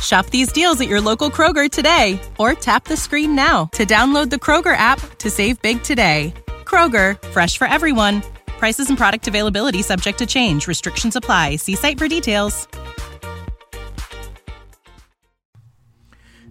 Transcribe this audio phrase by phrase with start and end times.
[0.00, 4.30] Shop these deals at your local Kroger today or tap the screen now to download
[4.30, 6.32] the Kroger app to save big today.
[6.64, 8.22] Kroger, fresh for everyone.
[8.46, 10.68] Prices and product availability subject to change.
[10.68, 11.56] Restrictions apply.
[11.56, 12.68] See site for details.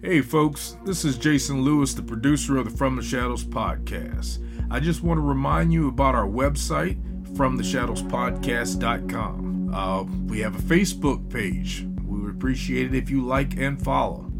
[0.02, 4.38] Hey, folks, this is Jason Lewis, the producer of the From the Shadows podcast.
[4.70, 6.98] I just want to remind you about our website,
[7.34, 9.74] FromTheShadowsPodcast.com.
[9.74, 11.86] Uh, we have a Facebook page.
[12.30, 14.30] Would appreciate it if you like and follow.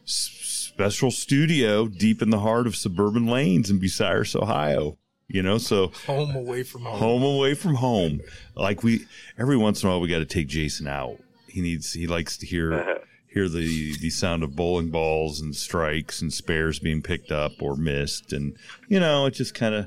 [0.08, 4.96] special studio deep in the heart of suburban lanes in Bucyrus, Ohio.
[5.26, 6.98] You know, so Home away from home.
[6.98, 8.20] home away from home.
[8.54, 9.06] Like we
[9.38, 11.18] every once in a while we got to take Jason out.
[11.48, 16.22] He needs he likes to hear hear the the sound of bowling balls and strikes
[16.22, 18.56] and spares being picked up or missed and
[18.88, 19.86] you know it just kind of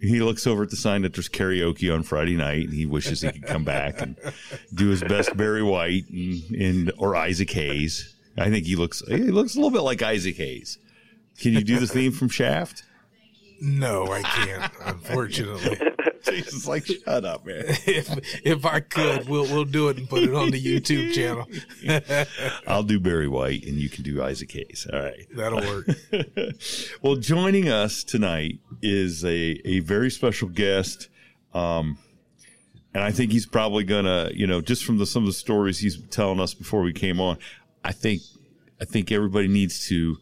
[0.00, 3.20] he looks over at the sign that there's karaoke on Friday night and he wishes
[3.20, 4.16] he could come back and
[4.72, 8.14] do his best Barry White and, and or Isaac Hayes.
[8.38, 10.78] I think he looks he looks a little bit like Isaac Hayes.
[11.38, 12.84] Can you do the theme from Shaft?
[13.60, 15.78] No, I can't, unfortunately.
[16.22, 17.64] Jason's like, shut up, man.
[17.66, 21.46] if if I could, we'll we'll do it and put it on the YouTube channel.
[22.66, 24.86] I'll do Barry White and you can do Isaac Hayes.
[24.92, 25.26] All right.
[25.34, 25.86] That'll work.
[27.02, 31.08] well, joining us tonight is a, a very special guest.
[31.54, 31.98] Um,
[32.92, 35.78] and I think he's probably gonna, you know, just from the, some of the stories
[35.78, 37.38] he's telling us before we came on,
[37.84, 38.22] I think,
[38.80, 40.18] I think everybody needs to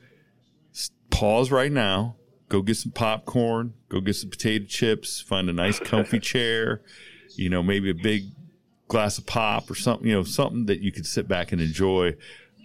[1.11, 2.17] pause right now,
[2.49, 6.83] go get some popcorn, go get some potato chips, find a nice comfy chair,
[7.35, 8.25] you know, maybe a big
[8.89, 12.15] glass of pop or something, you know, something that you could sit back and enjoy.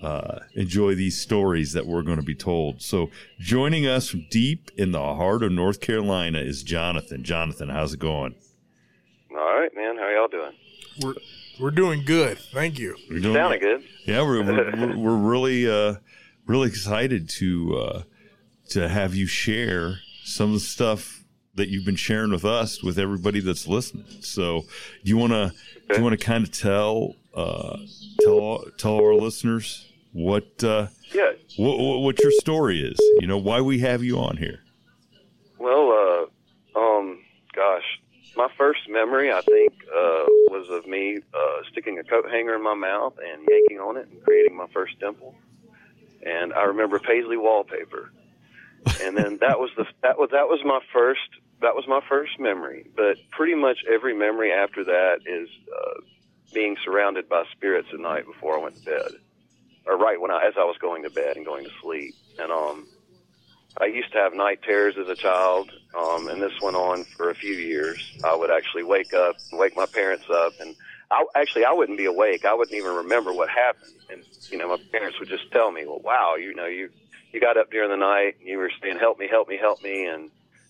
[0.01, 2.81] Uh, enjoy these stories that we're going to be told.
[2.81, 3.10] So,
[3.40, 7.24] joining us from deep in the heart of North Carolina is Jonathan.
[7.24, 8.36] Jonathan, how's it going?
[9.31, 9.95] All right, man.
[9.95, 10.51] How y'all doing?
[11.01, 11.13] We're
[11.60, 12.38] We're doing good.
[12.54, 12.96] Thank you.
[13.10, 13.84] We're doing Sounding good.
[14.06, 15.96] Yeah, we're we're, we're, we're really uh,
[16.48, 18.04] really excited to uh,
[18.70, 21.24] to have you share some of the stuff
[21.56, 24.06] that you've been sharing with us with everybody that's listening.
[24.22, 24.62] So,
[25.04, 25.54] do you want to
[25.90, 27.78] do you want to kind of tell uh,
[28.22, 31.32] tell tell our listeners what uh, Yeah.
[31.58, 32.98] what what your story is?
[33.20, 34.60] You know why we have you on here.
[35.60, 36.30] Well,
[36.76, 37.20] uh, um,
[37.56, 37.84] gosh,
[38.35, 42.63] my first memory, I think, uh, was of me uh, sticking a coat hanger in
[42.63, 45.35] my mouth and yanking on it and creating my first dimple.
[46.25, 48.12] And I remember paisley wallpaper.
[49.01, 51.21] And then that was the that was that was my first
[51.62, 52.89] that was my first memory.
[52.95, 56.01] But pretty much every memory after that is uh,
[56.53, 59.12] being surrounded by spirits at night before I went to bed,
[59.85, 62.13] or right when I as I was going to bed and going to sleep.
[62.39, 62.88] And um,
[63.81, 67.31] I used to have night terrors as a child, um, and this went on for
[67.31, 67.98] a few years.
[68.24, 70.75] I would actually wake up, wake my parents up, and
[71.10, 72.46] I actually I wouldn't be awake.
[72.46, 74.22] I wouldn't even remember what happened, and
[74.52, 76.90] you know my parents would just tell me, "Well, wow, you know you
[77.31, 79.81] you got up during the night, and you were saying, help me, help me, help
[79.81, 80.30] me,' and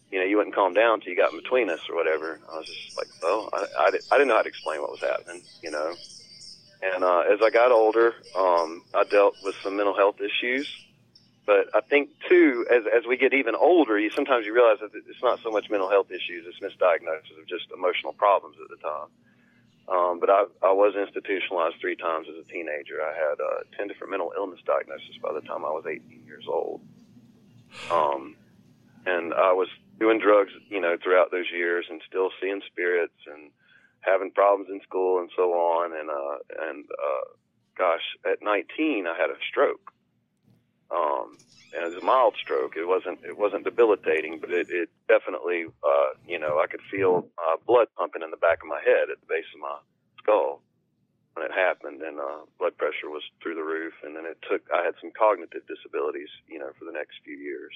[0.10, 2.56] you know you wouldn't calm down until you got in between us or whatever." I
[2.56, 5.04] was just like, "Oh, I, I, di- I didn't know how to explain what was
[5.04, 5.98] happening," you know.
[6.82, 10.68] And uh, as I got older, um, I dealt with some mental health issues
[11.46, 14.92] but I think too, as as we get even older, you sometimes you realize that
[14.96, 18.78] it's not so much mental health issues; it's misdiagnosis of just emotional problems at the
[18.78, 19.10] time.
[19.90, 23.02] Um, but I I was institutionalized three times as a teenager.
[23.02, 26.46] I had uh, ten different mental illness diagnoses by the time I was 18 years
[26.48, 26.82] old.
[27.92, 28.38] Um,
[29.06, 29.68] and I was
[30.00, 33.52] doing drugs, you know, throughout those years, and still seeing spirits and
[34.00, 35.92] having problems in school and so on.
[35.92, 37.26] And uh, and uh,
[37.78, 39.92] gosh, at 19, I had a stroke
[40.94, 41.38] um,
[41.74, 42.78] and it was a mild stroke.
[42.78, 47.28] It wasn't it wasn't debilitating, but it, it definitely uh, you know I could feel
[47.38, 49.78] uh, blood pumping in the back of my head at the base of my
[50.20, 50.62] skull
[51.34, 53.94] when it happened, and uh, blood pressure was through the roof.
[54.04, 57.36] And then it took I had some cognitive disabilities, you know, for the next few
[57.38, 57.74] years,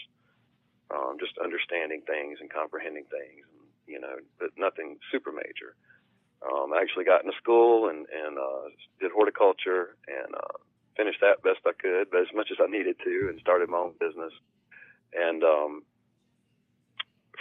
[0.93, 5.73] um, just understanding things and comprehending things, and, you know, but nothing super major.
[6.45, 8.69] Um, I actually got into school and and uh,
[9.01, 10.61] did horticulture and uh,
[10.97, 13.77] finished that best I could, but as much as I needed to, and started my
[13.77, 14.33] own business.
[15.13, 15.83] And um,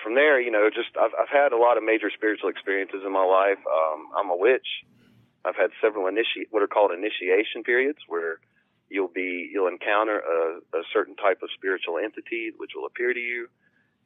[0.02, 3.12] from there, you know, just I've, I've had a lot of major spiritual experiences in
[3.12, 3.58] my life.
[3.64, 4.68] Um, I'm a witch.
[5.44, 8.38] I've had several initi- what are called initiation periods, where
[8.88, 13.20] you'll be you'll encounter a, a certain type of spiritual entity which will appear to
[13.20, 13.48] you,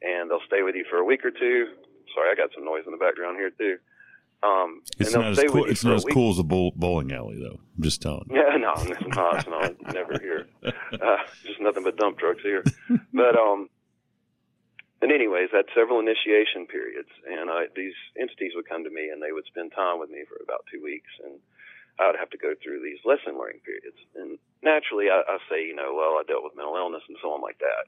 [0.02, 1.75] and they'll stay with you for a week or two.
[2.14, 3.76] Sorry, I got some noise in the background here too.
[4.42, 5.64] Um, It's not as cool.
[5.66, 7.60] It's not as cool as a bowl, bowling alley, though.
[7.76, 8.25] I'm just telling.
[8.31, 8.37] you.
[8.37, 9.37] Yeah, no, it's not.
[9.37, 9.64] It's not.
[9.64, 10.46] I'm never here.
[10.90, 11.16] Uh,
[11.46, 12.64] just nothing but dump trucks here.
[13.14, 13.69] But um,
[15.00, 19.08] and anyways, I had several initiation periods, and I, these entities would come to me,
[19.08, 21.38] and they would spend time with me for about two weeks, and
[21.98, 23.96] I would have to go through these lesson learning periods.
[24.16, 27.32] And naturally, I, I say, you know, well, I dealt with mental illness and so
[27.32, 27.84] on like that.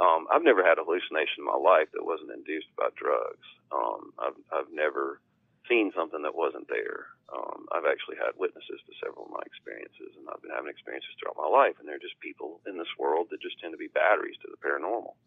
[0.00, 3.44] Um, I've never had a hallucination in my life that wasn't induced by drugs.
[3.74, 5.20] Um, I've, I've never
[5.66, 7.10] seen something that wasn't there.
[7.28, 11.10] Um, I've actually had witnesses to several of my experiences, and I've been having experiences
[11.18, 13.88] throughout my life, and they're just people in this world that just tend to be
[13.92, 15.18] batteries to the paranormal.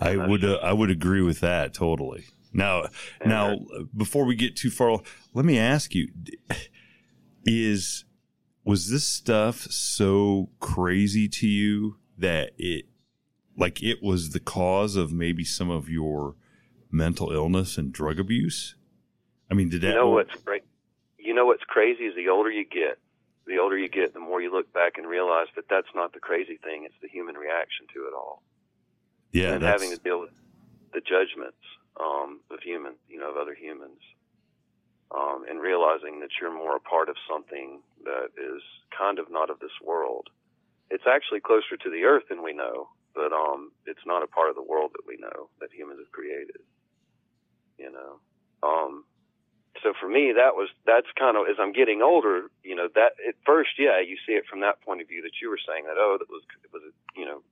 [0.00, 2.26] I would uh, I would agree with that totally.
[2.52, 2.88] Now,
[3.24, 3.58] now
[3.96, 5.00] before we get too far,
[5.32, 6.08] let me ask you:
[7.46, 8.04] Is
[8.64, 12.86] was this stuff so crazy to you that it,
[13.56, 16.34] like, it was the cause of maybe some of your
[16.90, 18.74] mental illness and drug abuse?
[19.54, 19.90] I mean, did that?
[19.90, 20.34] You know what's?
[21.16, 22.98] You know what's crazy is the older you get,
[23.46, 26.18] the older you get, the more you look back and realize that that's not the
[26.18, 28.42] crazy thing; it's the human reaction to it all.
[29.30, 30.34] yeah, and that's, having to deal with
[30.92, 31.62] the judgments
[32.00, 34.00] um, of humans, you know, of other humans,
[35.14, 39.50] um, and realizing that you're more a part of something that is kind of not
[39.50, 40.30] of this world.
[40.90, 44.50] It's actually closer to the earth than we know, but um, it's not a part
[44.50, 46.58] of the world that we know that humans have created.
[47.78, 48.18] You know,
[48.62, 49.04] um,
[49.82, 52.50] so for me, that was that's kind of as I'm getting older.
[52.62, 55.42] You know, that at first, yeah, you see it from that point of view that
[55.42, 56.82] you were saying that oh, that was was
[57.16, 57.42] you know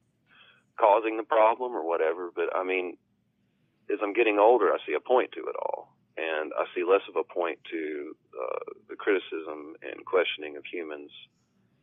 [0.79, 2.31] causing the problem or whatever.
[2.35, 2.97] But I mean,
[3.91, 7.03] as I'm getting older, I see a point to it all, and I see less
[7.09, 11.11] of a point to uh, the criticism and questioning of humans.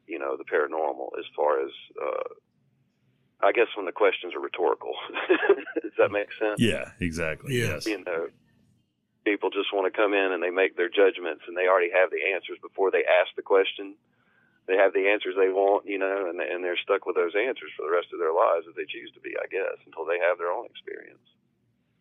[0.08, 1.72] You know, the paranormal as far as.
[2.02, 2.34] Uh,
[3.42, 4.92] I guess when the questions are rhetorical.
[5.82, 6.60] Does that make sense?
[6.60, 7.56] yeah, exactly.
[7.56, 7.86] Yes.
[7.86, 7.88] Yes.
[7.88, 8.28] you know,
[9.30, 12.10] people just want to come in and they make their judgments and they already have
[12.10, 13.94] the answers before they ask the question.
[14.66, 17.70] They have the answers they want, you know, and, and they're stuck with those answers
[17.78, 20.18] for the rest of their lives if they choose to be, I guess, until they
[20.18, 21.22] have their own experience.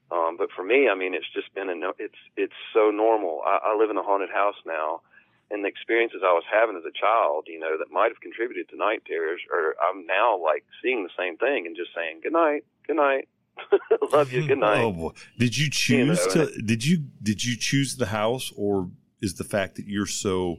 [0.08, 3.44] Um, but for me, I mean, it's just been a no, it's it's so normal.
[3.44, 5.04] I, I live in a haunted house now,
[5.52, 8.72] and the experiences I was having as a child, you know, that might have contributed
[8.72, 12.32] to night terrors, or I'm now like seeing the same thing and just saying good
[12.32, 13.28] night, good night,
[14.12, 14.82] love you, good night.
[14.82, 16.62] Oh boy, did you choose You know, to?
[16.62, 20.58] Did you did you choose the house, or is the fact that you're so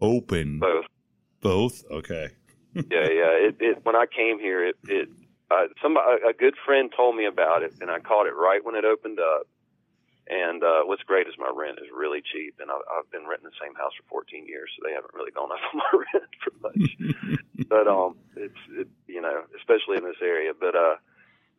[0.00, 0.86] open Both.
[1.40, 1.84] both?
[1.90, 2.30] Okay.
[2.74, 3.32] yeah, yeah.
[3.48, 5.08] It, it when I came here, it it
[5.50, 8.74] uh, somebody a good friend told me about it, and I caught it right when
[8.74, 9.46] it opened up.
[10.30, 13.50] And uh, what's great is my rent is really cheap, and I've, I've been renting
[13.50, 16.30] the same house for 14 years, so they haven't really gone up on my rent
[16.38, 17.66] for much.
[17.68, 20.52] but um, it's it, you know, especially in this area.
[20.54, 21.02] But uh,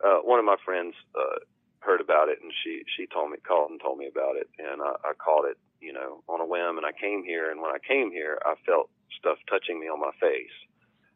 [0.03, 1.39] uh, one of my friends uh,
[1.79, 4.81] heard about it, and she she told me called and told me about it, and
[4.81, 7.72] I, I caught it, you know, on a whim, and I came here, and when
[7.72, 10.53] I came here, I felt stuff touching me on my face.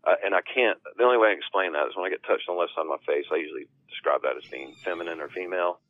[0.05, 0.77] Uh, and I can't.
[0.97, 2.85] The only way I explain that is when I get touched on the left side
[2.85, 3.25] of my face.
[3.33, 5.81] I usually describe that as being feminine or female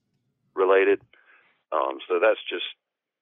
[0.55, 1.03] related.
[1.75, 2.63] Um, so that's just,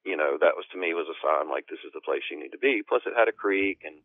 [0.06, 2.38] you know, that was to me was a sign like this is the place you
[2.38, 2.82] need to be.
[2.86, 3.98] Plus, it had a creek, and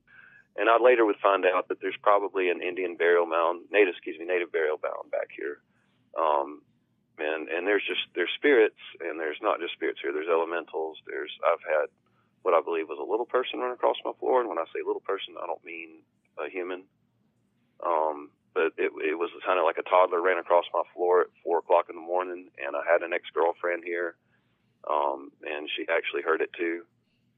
[0.57, 4.17] and I later would find out that there's probably an Indian burial mound, native, excuse
[4.19, 5.61] me, native burial mound back here.
[6.17, 6.61] Um,
[7.19, 10.13] and and there's just there's spirits, and there's not just spirits here.
[10.13, 10.97] There's elementals.
[11.05, 11.87] There's I've had
[12.41, 14.79] what I believe was a little person run across my floor, and when I say
[14.85, 15.99] little person, I don't mean
[16.39, 16.83] a human.
[17.83, 21.35] Um, but it, it was kind of like a toddler ran across my floor at
[21.43, 24.15] four o'clock in the morning, and I had an ex girlfriend here,
[24.89, 26.83] um, and she actually heard it too,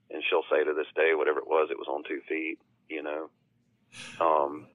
[0.09, 2.59] and she'll say to this day, whatever it was, it was on two feet,
[2.91, 3.29] you know.
[4.19, 4.67] Um,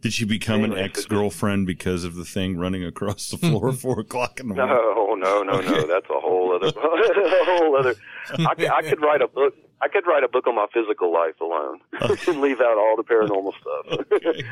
[0.00, 3.74] Did she become an ex girlfriend because of the thing running across the floor at
[3.78, 4.76] four o'clock in the morning?
[4.76, 7.94] no, no, no, no, that's a whole other, a whole other.
[8.46, 9.54] I could, I could write a book.
[9.80, 13.02] I could write a book on my physical life alone and leave out all the
[13.02, 14.06] paranormal stuff.
[14.12, 14.44] Okay.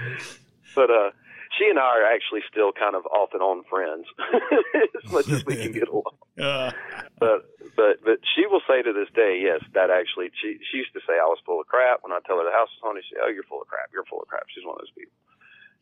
[0.75, 1.11] but uh
[1.59, 4.07] she and I are actually still kind of off and on friends
[5.04, 6.14] as much as we can get along.
[6.38, 6.71] Uh,
[7.21, 10.97] But but but she will say to this day, yes, that actually she she used
[10.97, 12.00] to say I was full of crap.
[12.00, 13.92] When I tell her the house is haunted, she say, Oh, you're full of crap,
[13.92, 14.49] you're full of crap.
[14.49, 15.12] She's one of those people.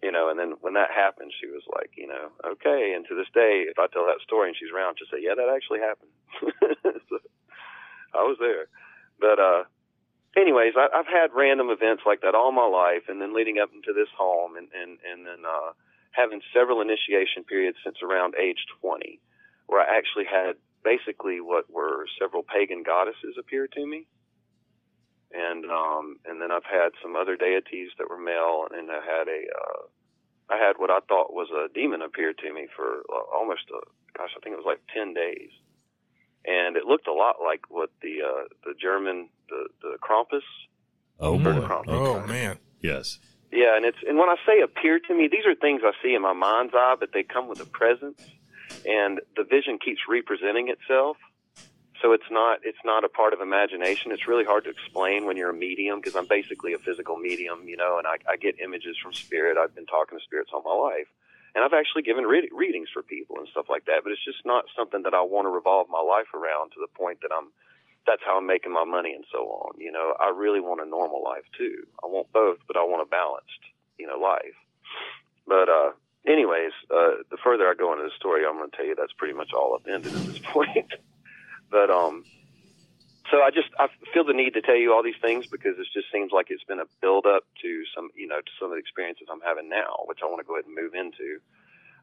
[0.03, 3.15] You know, and then when that happened she was like, you know, okay and to
[3.15, 5.79] this day if I tell that story and she's around, she'll say, Yeah, that actually
[5.79, 6.11] happened.
[7.07, 7.23] so,
[8.19, 8.67] I was there.
[9.23, 9.63] But uh
[10.39, 13.71] anyways, I, I've had random events like that all my life, and then leading up
[13.75, 15.73] into this home, and and and then uh,
[16.13, 19.21] having several initiation periods since around age 20,
[19.67, 24.07] where I actually had basically what were several pagan goddesses appear to me,
[25.33, 29.29] and um, and then I've had some other deities that were male, and I had
[29.29, 29.83] a uh,
[30.51, 33.81] I had what I thought was a demon appear to me for uh, almost a,
[34.17, 35.53] gosh, I think it was like 10 days
[36.45, 40.43] and it looked a lot like what the uh, the German the the Krampus.
[41.21, 41.61] oh boy.
[41.61, 41.85] Krampus.
[41.89, 42.59] Oh man.
[42.81, 43.19] Yes.
[43.51, 46.15] Yeah, and it's and when I say appear to me, these are things I see
[46.15, 48.21] in my mind's eye, but they come with a presence,
[48.87, 51.17] and the vision keeps representing itself.
[52.03, 54.13] So it's not it's not a part of imagination.
[54.13, 57.67] It's really hard to explain when you're a medium because I'm basically a physical medium,
[57.67, 59.57] you know, and I, I get images from spirit.
[59.57, 61.09] I've been talking to spirits all my life,
[61.59, 64.05] and I've actually given read- readings for people and stuff like that.
[64.05, 66.87] But it's just not something that I want to revolve my life around to the
[66.87, 67.51] point that I'm
[68.07, 69.75] that's how I'm making my money and so on.
[69.81, 71.83] You know, I really want a normal life too.
[72.03, 73.59] I want both, but I want a balanced,
[73.99, 74.55] you know, life.
[75.49, 75.91] But uh
[76.29, 79.13] anyways, uh the further I go into the story, I'm going to tell you that's
[79.19, 80.95] pretty much all I've ended at this point.
[81.73, 82.23] but um
[83.31, 85.87] so I just I feel the need to tell you all these things because it
[85.93, 88.77] just seems like it's been a build up to some, you know, to some of
[88.77, 91.41] the experiences I'm having now, which I want to go ahead and move into.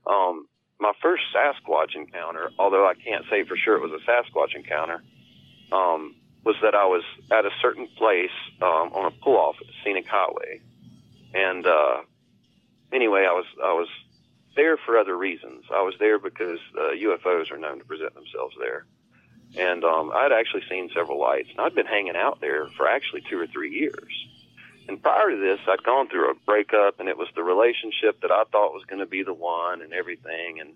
[0.05, 0.47] Um
[0.79, 5.01] my first Sasquatch encounter, although I can't say for sure it was a Sasquatch encounter,
[5.71, 9.67] um, was that I was at a certain place um, on a pull off at
[9.67, 10.61] the scenic highway,
[11.33, 12.01] and uh,
[12.91, 13.87] anyway, I was I was
[14.55, 15.65] there for other reasons.
[15.73, 18.85] I was there because uh, UFOs are known to present themselves there,
[19.57, 23.21] and um, I'd actually seen several lights, and I'd been hanging out there for actually
[23.29, 24.27] two or three years.
[24.87, 28.31] And prior to this, I'd gone through a breakup, and it was the relationship that
[28.31, 30.73] I thought was going to be the one, and everything, and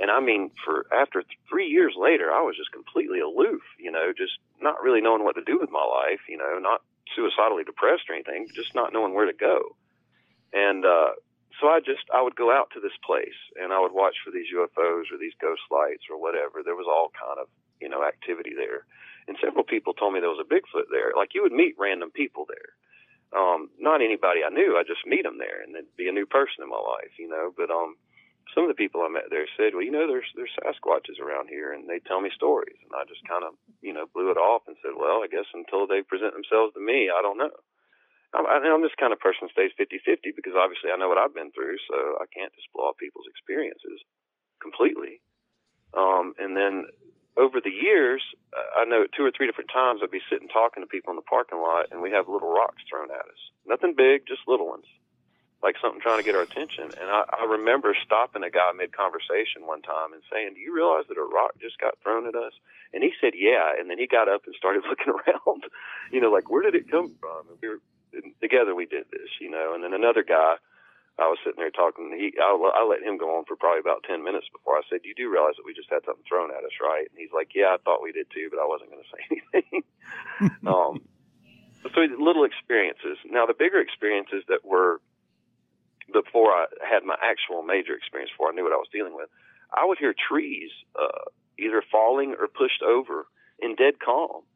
[0.00, 3.90] and I mean, for after th- three years later, I was just completely aloof, you
[3.90, 6.82] know, just not really knowing what to do with my life, you know, not
[7.16, 9.74] suicidally depressed or anything, just not knowing where to go.
[10.52, 11.18] And uh,
[11.60, 14.30] so I just, I would go out to this place and I would watch for
[14.30, 16.62] these UFOs or these ghost lights or whatever.
[16.62, 17.48] There was all kind of,
[17.80, 18.84] you know, activity there.
[19.26, 21.12] And several people told me there was a Bigfoot there.
[21.16, 22.72] Like you would meet random people there.
[23.28, 24.76] Um, not anybody I knew.
[24.76, 27.28] I just meet them there and they'd be a new person in my life, you
[27.28, 27.96] know, but, um,
[28.54, 31.48] some of the people I met there said, "Well, you know, there's there's Sasquatches around
[31.48, 34.40] here," and they tell me stories, and I just kind of, you know, blew it
[34.40, 37.52] off and said, "Well, I guess until they present themselves to me, I don't know."
[38.34, 41.50] I'm, I'm this kind of person stays 50-50 because obviously I know what I've been
[41.52, 44.04] through, so I can't just blow off people's experiences
[44.60, 45.22] completely.
[45.96, 46.84] Um, and then
[47.38, 48.20] over the years,
[48.52, 51.16] uh, I know two or three different times I'd be sitting talking to people in
[51.16, 53.42] the parking lot, and we have little rocks thrown at us.
[53.64, 54.90] Nothing big, just little ones,
[55.62, 56.90] like something trying to get our attention.
[56.98, 60.74] And I, I remember stopping a guy mid conversation one time and saying, "Do you
[60.74, 62.52] realize that a rock just got thrown at us?"
[62.92, 65.62] And he said, "Yeah." And then he got up and started looking around,
[66.10, 67.46] you know, like where did it come from?
[67.48, 67.80] And we were
[68.42, 68.74] together.
[68.74, 69.78] We did this, you know.
[69.78, 70.58] And then another guy
[71.18, 72.14] I was sitting there talking.
[72.14, 75.02] He, I, I let him go on for probably about ten minutes before I said,
[75.02, 77.54] "You do realize that we just had something thrown at us, right?" And he's like,
[77.54, 79.82] "Yeah, I thought we did too, but I wasn't going to say anything."
[80.70, 81.02] um,
[81.82, 83.18] so little experiences.
[83.26, 85.00] Now the bigger experiences that were
[86.12, 89.28] before I had my actual major experience, before I knew what I was dealing with,
[89.74, 93.26] I would hear trees uh, either falling or pushed over
[93.58, 94.46] in dead calm.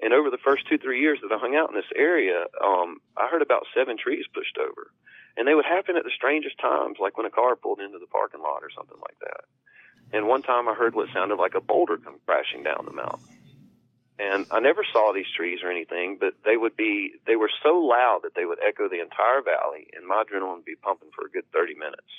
[0.00, 2.98] And over the first two three years that I hung out in this area, um,
[3.16, 4.90] I heard about seven trees pushed over
[5.36, 8.06] and they would happen at the strangest times, like when a car pulled into the
[8.06, 9.44] parking lot or something like that.
[10.12, 13.24] And one time I heard what sounded like a boulder come crashing down the mountain.
[14.18, 17.78] And I never saw these trees or anything, but they would be, they were so
[17.78, 21.26] loud that they would echo the entire valley, and my adrenaline would be pumping for
[21.26, 22.12] a good 30 minutes.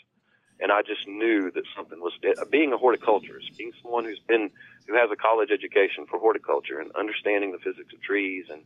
[0.60, 2.14] And I just knew that something was,
[2.50, 4.50] being a horticulturist, being someone who's been,
[4.88, 8.64] who has a college education for horticulture and understanding the physics of trees and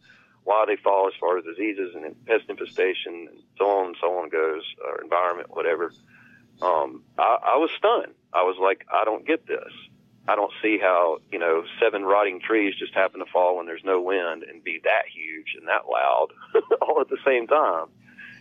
[0.48, 4.18] why they fall as far as diseases and pest infestation and so on and so
[4.18, 5.92] on goes, or environment, whatever.
[6.62, 8.14] Um, I, I was stunned.
[8.32, 9.74] I was like, I don't get this.
[10.26, 13.84] I don't see how, you know, seven rotting trees just happen to fall when there's
[13.84, 16.28] no wind and be that huge and that loud
[16.82, 17.88] all at the same time.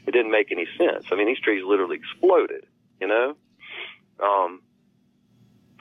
[0.06, 1.06] It didn't make any sense.
[1.10, 2.66] I mean, these trees literally exploded,
[3.00, 3.34] you know?
[4.22, 4.62] Um,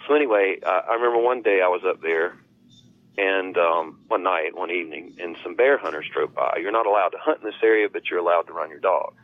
[0.08, 2.36] so anyway, I, I remember one day I was up there
[3.18, 6.58] and um, one night, one evening, and some bear hunters drove by.
[6.62, 9.22] You're not allowed to hunt in this area, but you're allowed to run your dogs.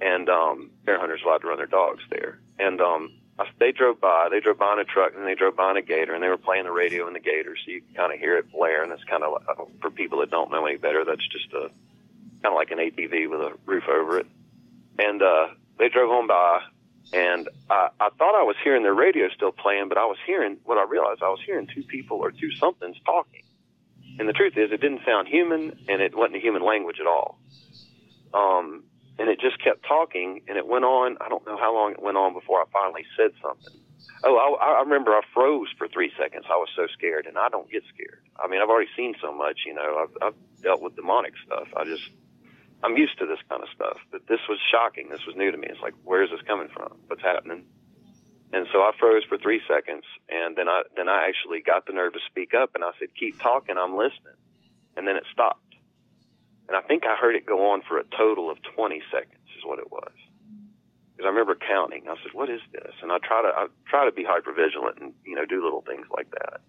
[0.00, 2.38] And um, bear hunters allowed to run their dogs there.
[2.58, 4.28] And um, I, they drove by.
[4.30, 6.28] They drove by in a truck, and they drove by in a gator, and they
[6.28, 8.82] were playing the radio in the gator, so you can kind of hear it blare.
[8.82, 11.70] And it's kind of like, for people that don't know any better, that's just a
[12.42, 14.26] kind of like an ATV with a roof over it.
[14.98, 15.48] And uh,
[15.78, 16.60] they drove on by,
[17.12, 20.58] and I, I thought I was hearing their radio still playing, but I was hearing
[20.64, 23.42] what I realized I was hearing two people or two somethings talking.
[24.18, 27.06] And the truth is, it didn't sound human, and it wasn't a human language at
[27.06, 27.38] all.
[28.34, 28.84] Um,
[29.18, 31.16] and it just kept talking, and it went on.
[31.20, 33.80] I don't know how long it went on before I finally said something.
[34.24, 36.44] Oh, I, I remember I froze for three seconds.
[36.50, 38.22] I was so scared, and I don't get scared.
[38.38, 39.60] I mean, I've already seen so much.
[39.66, 41.68] You know, I've, I've dealt with demonic stuff.
[41.76, 42.10] I just
[42.82, 45.08] I'm used to this kind of stuff, but this was shocking.
[45.10, 45.66] This was new to me.
[45.68, 46.96] It's like, where is this coming from?
[47.08, 47.64] What's happening?
[48.52, 51.92] And so I froze for three seconds, and then I then I actually got the
[51.92, 54.40] nerve to speak up, and I said, "Keep talking, I'm listening."
[54.96, 55.74] And then it stopped,
[56.66, 59.64] and I think I heard it go on for a total of 20 seconds, is
[59.64, 60.12] what it was.
[61.12, 62.08] Because I remember counting.
[62.08, 64.98] I said, "What is this?" And I try to I try to be hyper vigilant
[64.98, 66.62] and you know do little things like that.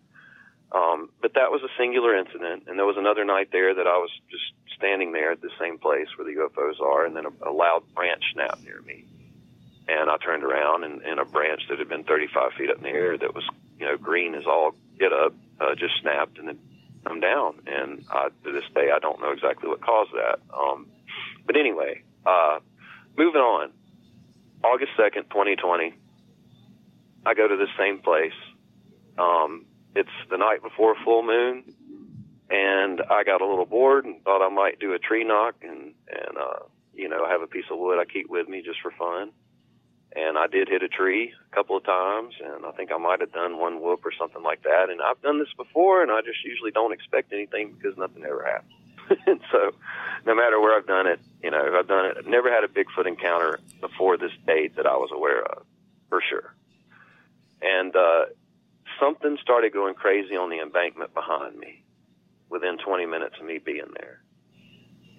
[0.71, 3.97] Um, but that was a singular incident, and there was another night there that I
[3.97, 4.43] was just
[4.77, 7.83] standing there at the same place where the UFOs are, and then a, a loud
[7.95, 9.05] branch snapped near me,
[9.87, 12.83] and I turned around, and, and a branch that had been 35 feet up in
[12.83, 13.43] the air that was,
[13.79, 16.59] you know, green as all get up, uh, just snapped and then
[17.05, 20.39] come down, and I, to this day I don't know exactly what caused that.
[20.55, 20.85] Um,
[21.47, 22.59] but anyway, uh,
[23.17, 23.71] moving on,
[24.63, 25.93] August 2nd, 2020,
[27.25, 28.33] I go to the same place.
[29.17, 29.65] Um,
[29.99, 31.63] it's the night before full moon,
[32.49, 35.93] and I got a little bored and thought I might do a tree knock and
[36.07, 38.81] and uh, you know I have a piece of wood I keep with me just
[38.81, 39.31] for fun.
[40.15, 43.19] And I did hit a tree a couple of times, and I think I might
[43.19, 44.89] have done one whoop or something like that.
[44.89, 48.43] And I've done this before, and I just usually don't expect anything because nothing ever
[48.43, 48.73] happens.
[49.27, 49.71] and so,
[50.25, 52.17] no matter where I've done it, you know, I've done it.
[52.17, 55.63] I've never had a Bigfoot encounter before this date that I was aware of,
[56.09, 56.55] for sure.
[57.61, 58.25] And uh,
[58.99, 61.83] something started going crazy on the embankment behind me
[62.49, 64.21] within 20 minutes of me being there.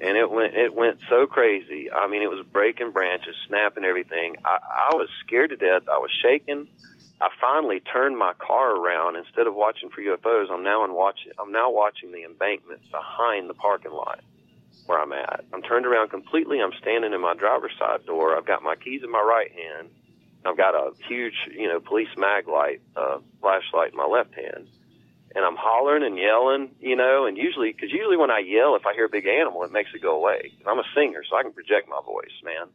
[0.01, 1.90] And it went, it went so crazy.
[1.90, 4.37] I mean, it was breaking branches, snapping everything.
[4.45, 4.59] I,
[4.93, 5.83] I was scared to death.
[5.88, 6.69] I was shaking.
[7.21, 9.16] I finally turned my car around.
[9.16, 13.51] Instead of watching for UFOs, I'm now in watching, I'm now watching the embankment behind
[13.51, 14.21] the parking lot
[14.87, 15.45] where I'm at.
[15.53, 16.61] I'm turned around completely.
[16.61, 18.37] I'm standing in my driver's side door.
[18.37, 19.90] I've got my keys in my right hand
[20.44, 24.68] I've got a huge, you know, police mag light, uh, flashlight in my left hand.
[25.35, 28.85] And I'm hollering and yelling, you know, and usually, cause usually when I yell, if
[28.85, 30.53] I hear a big animal, it makes it go away.
[30.66, 32.66] I'm a singer, so I can project my voice, man.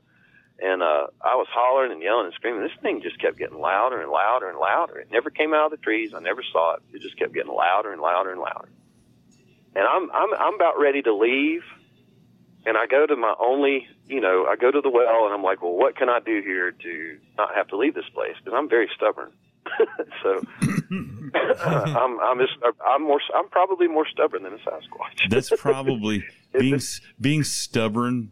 [0.60, 2.62] And, uh, I was hollering and yelling and screaming.
[2.62, 5.00] This thing just kept getting louder and louder and louder.
[5.00, 6.14] It never came out of the trees.
[6.16, 6.84] I never saw it.
[6.94, 8.70] It just kept getting louder and louder and louder.
[9.76, 11.64] And I'm, I'm, I'm about ready to leave
[12.66, 15.44] and I go to my only, you know, I go to the well and I'm
[15.44, 18.36] like, well, what can I do here to not have to leave this place?
[18.44, 19.32] Because I'm very stubborn.
[20.24, 20.42] so
[21.34, 22.54] uh, I'm I'm just,
[22.86, 25.30] I'm more I'm probably more stubborn than a Sasquatch.
[25.30, 26.24] That's probably
[26.60, 26.80] being
[27.20, 28.32] being stubborn.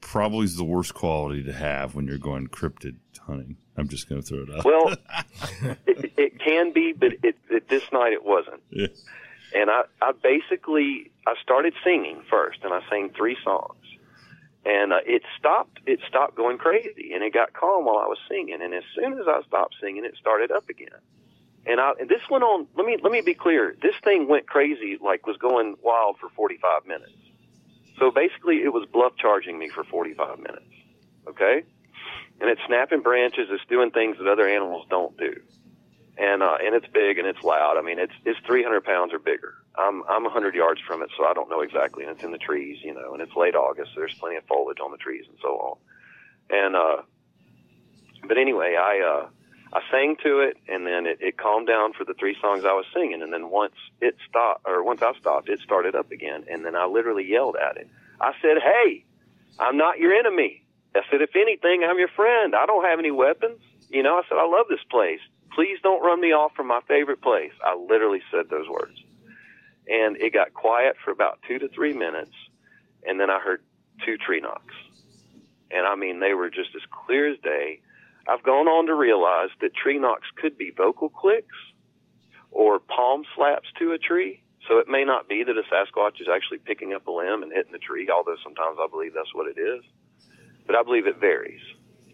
[0.00, 3.56] Probably is the worst quality to have when you're going cryptid hunting.
[3.76, 4.64] I'm just going to throw it out.
[4.64, 4.96] Well,
[5.86, 8.60] it, it can be, but it, it, this night it wasn't.
[8.70, 8.88] Yeah.
[9.54, 13.84] And I, I basically I started singing first, and I sang three songs,
[14.64, 15.80] and uh, it stopped.
[15.86, 18.60] It stopped going crazy, and it got calm while I was singing.
[18.62, 21.00] And as soon as I stopped singing, it started up again.
[21.66, 22.66] And I and this went on.
[22.76, 23.76] Let me let me be clear.
[23.82, 27.12] This thing went crazy, like was going wild for 45 minutes.
[27.98, 30.64] So basically, it was bluff charging me for 45 minutes.
[31.28, 31.64] Okay
[32.42, 33.48] and it's snapping branches.
[33.50, 35.40] It's doing things that other animals don't do,
[36.18, 37.76] and uh, and it's big and it's loud.
[37.78, 39.54] I mean, it's it's 300 pounds or bigger.
[39.76, 42.04] I'm I'm 100 yards from it, so I don't know exactly.
[42.04, 43.92] And it's in the trees, you know, and it's late August.
[43.94, 45.78] So there's plenty of foliage on the trees and so on.
[46.50, 47.02] And uh,
[48.26, 49.28] but anyway, I uh,
[49.72, 52.72] I sang to it, and then it, it calmed down for the three songs I
[52.72, 53.22] was singing.
[53.22, 56.44] And then once it stopped, or once I stopped, it started up again.
[56.50, 57.88] And then I literally yelled at it.
[58.20, 59.04] I said, "Hey,
[59.58, 60.62] I'm not your enemy."
[60.94, 62.54] I said, if anything, I'm your friend.
[62.54, 63.60] I don't have any weapons.
[63.88, 65.20] You know, I said, I love this place.
[65.54, 67.52] Please don't run me off from my favorite place.
[67.64, 68.98] I literally said those words.
[69.88, 72.32] And it got quiet for about two to three minutes.
[73.04, 73.62] And then I heard
[74.04, 74.74] two tree knocks.
[75.70, 77.80] And I mean, they were just as clear as day.
[78.28, 81.56] I've gone on to realize that tree knocks could be vocal clicks
[82.50, 84.42] or palm slaps to a tree.
[84.68, 87.52] So it may not be that a Sasquatch is actually picking up a limb and
[87.52, 89.82] hitting the tree, although sometimes I believe that's what it is
[90.66, 91.60] but I believe it varies,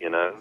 [0.01, 0.37] you know.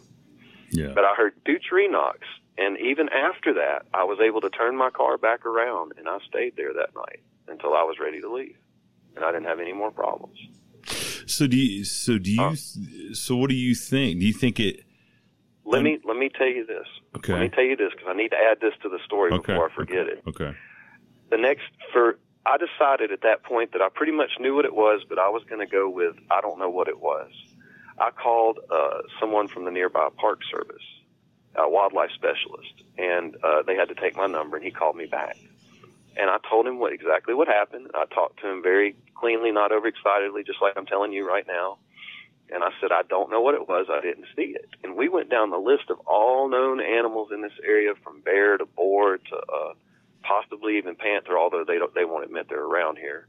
[0.70, 0.92] Yeah.
[0.94, 4.76] But I heard two tree knocks, and even after that, I was able to turn
[4.76, 8.32] my car back around, and I stayed there that night until I was ready to
[8.32, 8.58] leave,
[9.15, 10.38] and I didn't have any more problems.
[11.28, 11.84] So do you?
[11.84, 12.56] So do you?
[13.13, 14.20] So what do you think?
[14.20, 14.86] Do you think it?
[15.65, 16.88] Let um, me let me tell you this.
[17.17, 17.34] Okay.
[17.34, 19.54] Let me tell you this because I need to add this to the story okay.
[19.54, 20.12] before I forget okay.
[20.12, 20.24] it.
[20.28, 20.58] Okay.
[21.30, 24.74] The next for I decided at that point that I pretty much knew what it
[24.74, 27.30] was, but I was going to go with I don't know what it was.
[28.00, 30.84] I called uh, someone from the nearby Park Service,
[31.56, 35.06] a wildlife specialist, and uh, they had to take my number, and he called me
[35.06, 35.38] back.
[36.16, 37.92] And I told him what exactly what happened.
[37.94, 41.78] I talked to him very cleanly, not overexcitedly, just like I'm telling you right now.
[42.52, 43.88] And I said, I don't know what it was.
[43.90, 44.70] I didn't see it.
[44.84, 48.58] And we went down the list of all known animals in this area, from bear
[48.58, 49.74] to boar to uh,
[50.24, 53.28] possibly even panther, although they don't, they won't admit they're around here.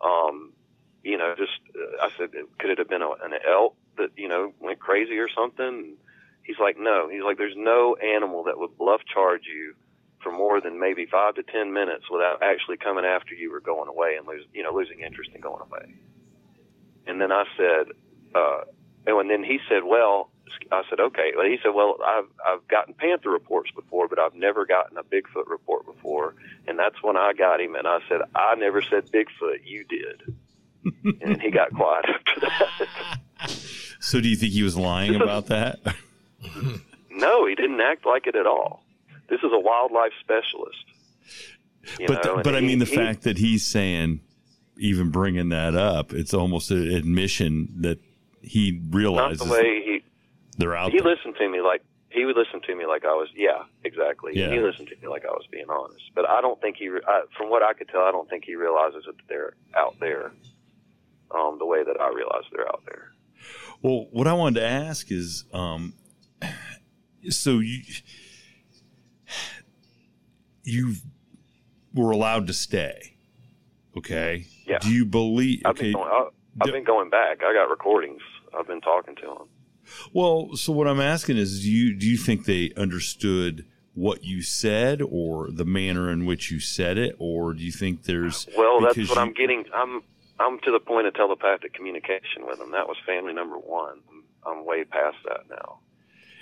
[0.00, 0.52] Um,
[1.02, 3.74] you know, just uh, I said, could it have been a, an elk?
[4.00, 5.96] that you know went crazy or something?
[6.42, 7.08] He's like, no.
[7.08, 9.74] He's like, there's no animal that would bluff charge you
[10.22, 13.88] for more than maybe five to ten minutes without actually coming after you or going
[13.88, 15.94] away and lose, you know, losing interest and going away.
[17.06, 17.86] And then I said,
[18.34, 18.60] uh,
[19.06, 20.30] and then he said, well,
[20.72, 21.32] I said, okay.
[21.36, 25.02] Well, he said, well, I've I've gotten panther reports before, but I've never gotten a
[25.02, 26.34] Bigfoot report before.
[26.66, 30.34] And that's when I got him, and I said, I never said Bigfoot, you did.
[31.22, 32.98] and he got quiet after that.
[34.02, 35.78] So, do you think he was lying about that?
[37.10, 38.82] no, he didn't act like it at all.
[39.28, 40.84] This is a wildlife specialist.
[42.06, 44.20] But, the, but he, I mean, the he, fact that he's saying,
[44.76, 47.98] even bringing that up, it's almost an admission that
[48.42, 50.04] he realizes the way he
[50.58, 50.92] they're out.
[50.92, 51.14] He there.
[51.14, 53.28] listened to me like he would listen to me like I was.
[53.34, 54.32] Yeah, exactly.
[54.34, 54.50] Yeah.
[54.50, 56.10] He listened to me like I was being honest.
[56.14, 58.56] But I don't think he, I, from what I could tell, I don't think he
[58.56, 60.32] realizes that they're out there
[61.30, 63.12] um, the way that I realize they're out there.
[63.82, 65.94] Well, what I wanted to ask is, um,
[67.28, 67.82] so you
[70.64, 70.94] you
[71.94, 73.16] were allowed to stay,
[73.96, 74.46] okay?
[74.66, 74.78] Yeah.
[74.78, 75.62] Do you believe?
[75.64, 76.28] I've, been, going,
[76.60, 77.42] I've do, been going back.
[77.42, 78.22] I got recordings.
[78.56, 79.48] I've been talking to them.
[80.12, 83.66] Well, so what I'm asking is, do you do you think they understood?
[83.94, 88.04] what you said or the manner in which you said it or do you think
[88.04, 90.00] there's well that's what you, i'm getting i'm
[90.40, 92.72] I'm to the point of telepathic communication with them.
[92.72, 94.00] That was family number one.
[94.46, 95.80] I'm way past that now.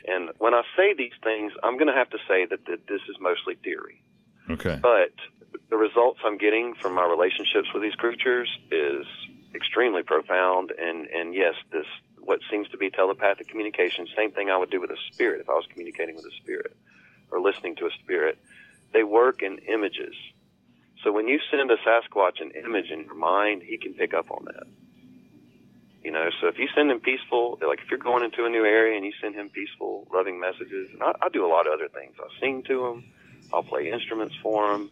[0.06, 3.00] And when I say these things, I'm going to have to say that, that this
[3.08, 4.02] is mostly theory.
[4.50, 4.78] Okay.
[4.80, 5.12] But
[5.70, 9.06] the results I'm getting from my relationships with these creatures is
[9.54, 10.72] extremely profound.
[10.78, 11.86] And, and yes, this
[12.28, 15.48] what seems to be telepathic communication, same thing I would do with a spirit if
[15.48, 16.76] I was communicating with a spirit
[17.30, 18.38] or listening to a spirit.
[18.92, 20.14] They work in images.
[21.02, 24.30] So when you send a Sasquatch an image in your mind, he can pick up
[24.30, 24.66] on that.
[26.02, 28.64] You know, so if you send him peaceful, like if you're going into a new
[28.64, 31.72] area and you send him peaceful, loving messages, and I, I do a lot of
[31.72, 32.14] other things.
[32.20, 33.04] I'll sing to him,
[33.52, 34.90] I'll play instruments for him.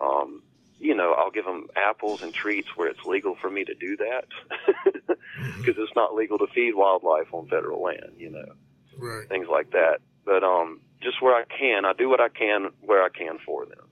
[0.00, 0.42] Um,
[0.78, 3.96] you know, I'll give him apples and treats where it's legal for me to do
[3.96, 4.24] that
[4.98, 5.82] because mm-hmm.
[5.82, 8.12] it's not legal to feed wildlife on federal land.
[8.18, 8.52] You know,
[8.98, 9.28] right.
[9.28, 10.00] things like that.
[10.26, 11.84] But um, just where I can.
[11.84, 13.88] I do what I can where I can for them,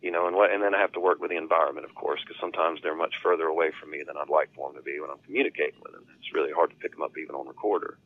[0.00, 2.20] you know, and what, and then I have to work with the environment, of course,
[2.20, 5.00] because sometimes they're much further away from me than I'd like for them to be
[5.00, 6.04] when I'm communicating with them.
[6.18, 7.98] It's really hard to pick them up even on recorder.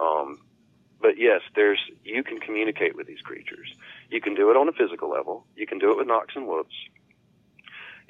[0.00, 0.40] Um,
[1.00, 3.72] but yes, there's you can communicate with these creatures.
[4.10, 5.44] You can do it on a physical level.
[5.56, 6.74] You can do it with knocks and whoops.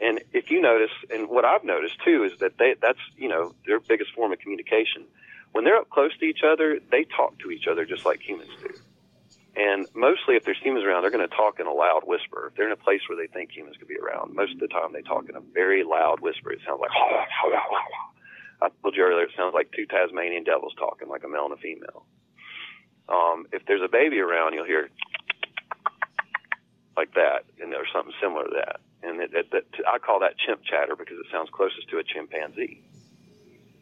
[0.01, 3.55] And if you notice, and what I've noticed too is that they that's you know
[3.67, 5.05] their biggest form of communication.
[5.53, 8.51] When they're up close to each other, they talk to each other just like humans
[8.63, 8.75] do.
[9.59, 12.47] And mostly, if there's humans around, they're going to talk in a loud whisper.
[12.47, 14.69] If they're in a place where they think humans could be around, most of the
[14.69, 16.53] time they talk in a very loud whisper.
[16.53, 16.91] It sounds like.
[18.63, 21.55] I told you earlier, it sounds like two Tasmanian devils talking, like a male and
[21.55, 22.07] a female.
[23.09, 24.91] Um, if there's a baby around, you'll hear
[26.97, 28.81] like that, and there's something similar to that.
[29.03, 32.05] And it, it, it, I call that chimp chatter because it sounds closest to a
[32.05, 32.83] chimpanzee.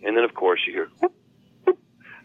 [0.03, 0.89] And then, of course, you hear.
[1.01, 1.13] Whoop,
[1.65, 1.79] whoop.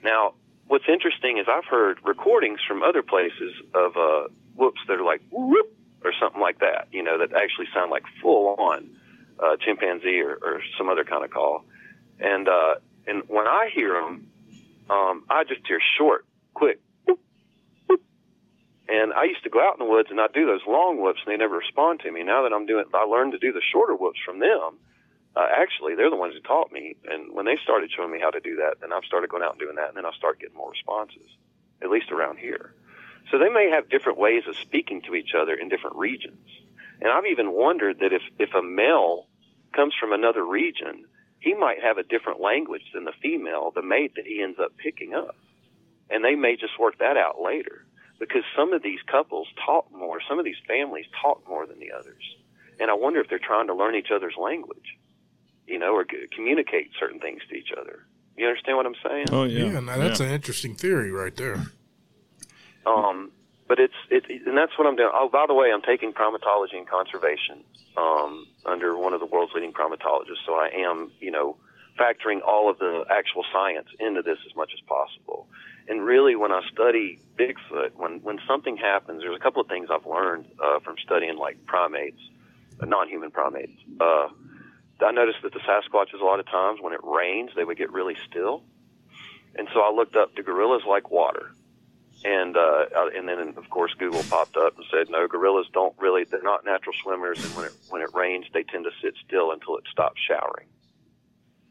[0.03, 0.35] Now,
[0.71, 5.21] what's interesting is I've heard recordings from other places of uh, whoops that are like
[5.29, 5.67] whoop
[6.01, 6.87] or something like that.
[6.93, 8.89] You know, that actually sound like full on
[9.37, 11.65] uh, chimpanzee or, or some other kind of call.
[12.21, 14.27] And uh, and when I hear them,
[14.89, 17.19] um, I just hear short, quick Whoop,
[17.87, 18.01] whoop.
[18.87, 21.19] and I used to go out in the woods and I'd do those long whoops
[21.25, 22.23] and they never respond to me.
[22.23, 24.79] Now that I'm doing, I learned to do the shorter whoops from them.
[25.35, 26.70] Uh, actually, they're the ones who taught.
[27.05, 29.51] And when they started showing me how to do that, then I've started going out
[29.51, 29.89] and doing that.
[29.89, 31.27] And then I start getting more responses,
[31.81, 32.73] at least around here.
[33.31, 36.47] So they may have different ways of speaking to each other in different regions.
[37.01, 39.27] And I've even wondered that if, if a male
[39.73, 41.05] comes from another region,
[41.39, 44.77] he might have a different language than the female, the mate that he ends up
[44.77, 45.35] picking up.
[46.09, 47.85] And they may just work that out later
[48.19, 51.91] because some of these couples talk more, some of these families talk more than the
[51.91, 52.23] others.
[52.79, 54.97] And I wonder if they're trying to learn each other's language,
[55.71, 56.05] you know, or
[56.35, 58.05] communicate certain things to each other.
[58.37, 59.27] You understand what I'm saying?
[59.31, 61.63] Oh yeah, Yeah, now that's an interesting theory right there.
[62.85, 63.31] Um,
[63.67, 65.11] but it's it, and that's what I'm doing.
[65.13, 67.63] Oh, by the way, I'm taking primatology and conservation
[67.95, 70.43] um, under one of the world's leading primatologists.
[70.45, 71.57] So I am, you know,
[71.99, 75.47] factoring all of the actual science into this as much as possible.
[75.87, 79.87] And really, when I study Bigfoot, when when something happens, there's a couple of things
[79.89, 82.21] I've learned uh, from studying like primates,
[82.81, 83.77] uh, non-human primates.
[83.99, 84.29] Uh,
[85.03, 87.91] I noticed that the Sasquatches a lot of times when it rains, they would get
[87.91, 88.63] really still.
[89.55, 91.51] And so I looked up, do gorillas like water?
[92.23, 92.85] And uh,
[93.15, 96.23] and then of course Google popped up and said no, gorillas don't really.
[96.23, 99.51] They're not natural swimmers, and when it when it rains, they tend to sit still
[99.51, 100.67] until it stops showering.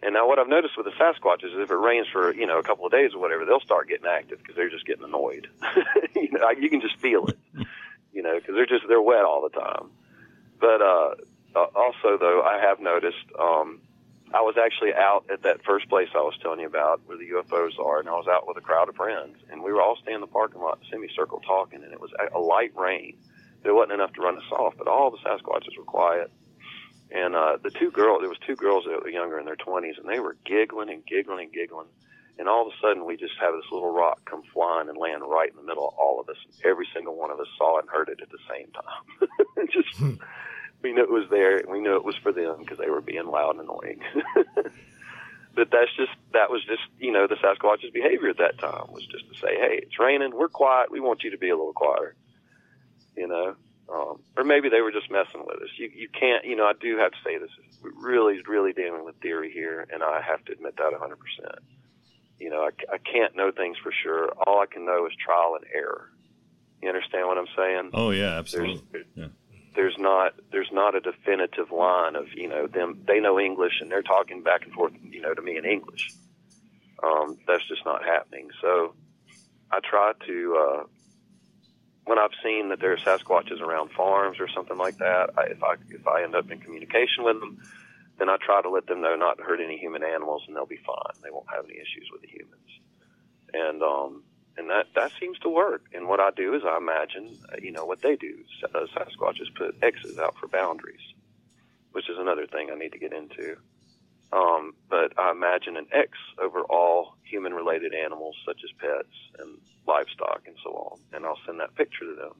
[0.02, 2.58] And now what I've noticed with the Sasquatches is if it rains for you know
[2.58, 5.46] a couple of days or whatever, they'll start getting active because they're just getting annoyed.
[6.16, 7.38] you know, you can just feel it.
[8.12, 9.90] You know, because they're just they're wet all the time.
[10.58, 11.14] But uh,
[11.54, 13.24] uh, also though, I have noticed.
[13.38, 13.80] Um,
[14.32, 17.28] I was actually out at that first place I was telling you about where the
[17.30, 19.96] UFOs are, and I was out with a crowd of friends, and we were all
[19.96, 23.16] standing in the parking lot, semicircle, talking, and it was a, light rain.
[23.64, 26.30] There wasn't enough to run us off, but all the Sasquatches were quiet.
[27.10, 29.96] And uh, the two girls, there was two girls that were younger in their twenties,
[29.98, 31.88] and they were giggling and giggling and giggling.
[32.38, 35.22] And all of a sudden, we just have this little rock come flying and land
[35.26, 36.36] right in the middle of all of us.
[36.64, 39.68] Every single one of us saw it and heard it at the same time.
[39.72, 40.20] just
[40.82, 43.00] we knew it was there, and we knew it was for them because they were
[43.00, 44.00] being loud and annoying.
[45.54, 49.06] but that's just that was just you know the Sasquatch's behavior at that time was
[49.06, 51.72] just to say, hey, it's raining, we're quiet, we want you to be a little
[51.72, 52.14] quieter,
[53.16, 53.54] you know.
[53.92, 55.70] Um, or maybe they were just messing with us.
[55.76, 56.64] You you can't, you know.
[56.64, 60.02] I do have to say this is we're really really dealing with theory here, and
[60.02, 61.18] I have to admit that 100.
[61.18, 61.58] percent
[62.38, 64.30] You know, I, I can't know things for sure.
[64.46, 66.08] All I can know is trial and error.
[66.80, 67.90] You understand what I'm saying?
[67.92, 68.82] Oh yeah, absolutely.
[68.92, 69.26] There's, yeah.
[69.74, 73.90] There's not there's not a definitive line of you know them they know English and
[73.90, 76.12] they're talking back and forth you know to me in English.
[77.02, 78.50] Um, that's just not happening.
[78.60, 78.94] So
[79.70, 80.82] I try to uh,
[82.04, 85.30] when I've seen that there are Sasquatches around farms or something like that.
[85.38, 87.58] I, if I if I end up in communication with them,
[88.18, 90.66] then I try to let them know not to hurt any human animals and they'll
[90.66, 91.22] be fine.
[91.22, 92.56] They won't have any issues with the humans.
[93.52, 94.22] And um,
[94.56, 95.82] and that that seems to work.
[95.94, 98.44] And what I do is I imagine, uh, you know, what they do.
[98.64, 101.00] Uh, Sasquatches put X's out for boundaries,
[101.92, 103.56] which is another thing I need to get into.
[104.32, 110.42] Um, but I imagine an X over all human-related animals, such as pets and livestock
[110.46, 112.34] and so on, and I'll send that picture to them.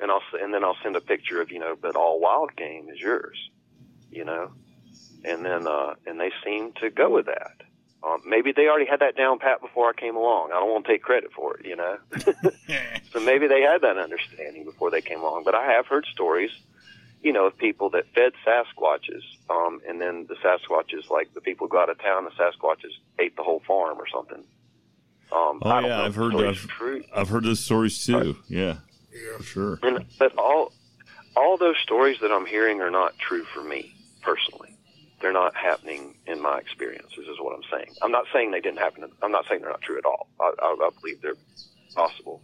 [0.00, 2.88] And I'll and then I'll send a picture of you know, but all wild game
[2.88, 3.36] is yours,
[4.12, 4.52] you know,
[5.24, 7.62] and then uh, and they seem to go with that.
[8.02, 10.50] Um, maybe they already had that down pat before I came along.
[10.52, 11.96] I don't want to take credit for it, you know.
[13.12, 15.42] so maybe they had that understanding before they came along.
[15.44, 16.50] But I have heard stories,
[17.22, 21.66] you know, of people that fed Sasquatches, um, and then the Sasquatches, like the people
[21.66, 24.44] who go out of town, the Sasquatches ate the whole farm or something.
[25.32, 27.04] Um, Oh I don't yeah, know I've heard story's I've.
[27.14, 28.36] I've heard those stories too.
[28.48, 28.76] Yeah,
[29.36, 29.78] for sure.
[29.82, 30.72] And, but all
[31.36, 34.67] all those stories that I'm hearing are not true for me personally.
[35.20, 37.94] They're not happening in my experiences, is what I'm saying.
[38.02, 39.04] I'm not saying they didn't happen.
[39.22, 40.28] I'm not saying they're not true at all.
[40.40, 41.38] I, I, I believe they're
[41.94, 42.42] possible,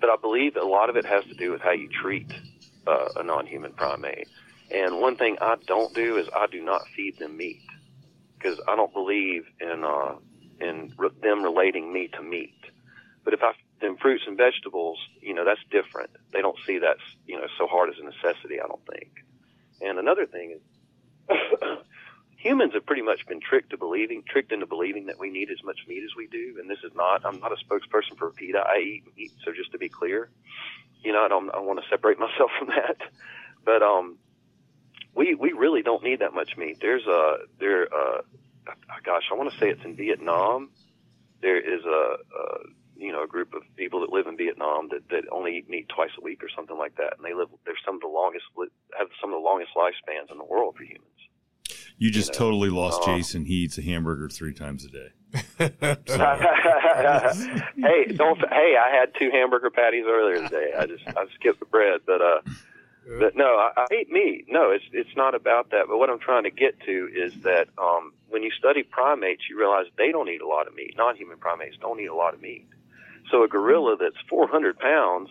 [0.00, 2.30] but I believe a lot of it has to do with how you treat
[2.86, 4.28] uh, a non-human primate.
[4.70, 7.62] And one thing I don't do is I do not feed them meat
[8.38, 10.16] because I don't believe in uh,
[10.60, 12.54] in re- them relating me to meat.
[13.24, 16.10] But if I them fruits and vegetables, you know that's different.
[16.32, 18.60] They don't see that's you know so hard as a necessity.
[18.62, 19.10] I don't think.
[19.80, 20.62] And another thing is,
[22.38, 25.62] humans have pretty much been tricked to believing, tricked into believing that we need as
[25.62, 26.56] much meat as we do.
[26.58, 27.26] And this is not.
[27.26, 28.58] I'm not a spokesperson for PETA.
[28.58, 30.30] I eat meat, so just to be clear,
[31.02, 31.50] you know, I don't.
[31.50, 32.96] I want to separate myself from that.
[33.64, 34.16] But um,
[35.14, 36.78] we we really don't need that much meat.
[36.80, 37.92] There's a there.
[37.92, 38.22] Uh,
[39.04, 40.70] gosh, I want to say it's in Vietnam.
[41.42, 42.58] There is a, a
[42.96, 45.88] you know a group of people that live in Vietnam that, that only eat meat
[45.88, 47.48] twice a week or something like that, and they live.
[47.64, 48.44] They're some of the longest
[48.96, 51.17] have some of the longest lifespans in the world for humans.
[51.98, 53.44] You just know, totally lost uh, Jason.
[53.44, 55.08] He eats a hamburger three times a day.
[55.58, 55.72] hey,
[58.14, 58.38] don't.
[58.38, 60.72] Hey, I had two hamburger patties earlier today.
[60.78, 62.40] I just I skipped the bread, but uh,
[63.18, 64.46] but no, I, I eat meat.
[64.48, 65.86] No, it's it's not about that.
[65.88, 69.58] But what I'm trying to get to is that um, when you study primates, you
[69.58, 70.94] realize they don't eat a lot of meat.
[70.96, 72.66] Non-human primates don't eat a lot of meat.
[73.30, 75.30] So a gorilla that's 400 pounds,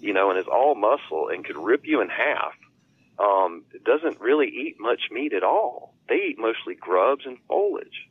[0.00, 2.54] you know, and is all muscle and could rip you in half,
[3.18, 5.94] um, doesn't really eat much meat at all.
[6.08, 8.08] They eat mostly grubs and foliage,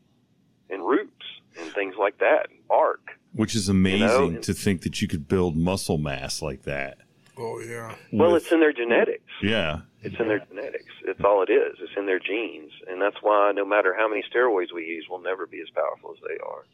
[0.69, 1.25] and roots
[1.59, 3.01] and things like that, and bark.
[3.33, 6.97] Which is amazing You know, to think that you could build muscle mass like that.
[7.37, 7.95] Oh yeah.
[8.11, 9.23] Well, with- it's in their genetics.
[9.41, 9.81] yeah.
[10.05, 10.91] It's in their genetics.
[11.05, 11.77] It's all it is.
[11.81, 15.21] It's in their genes, and that's why no matter how many steroids we use, we'll
[15.21, 16.65] never be as powerful as they are.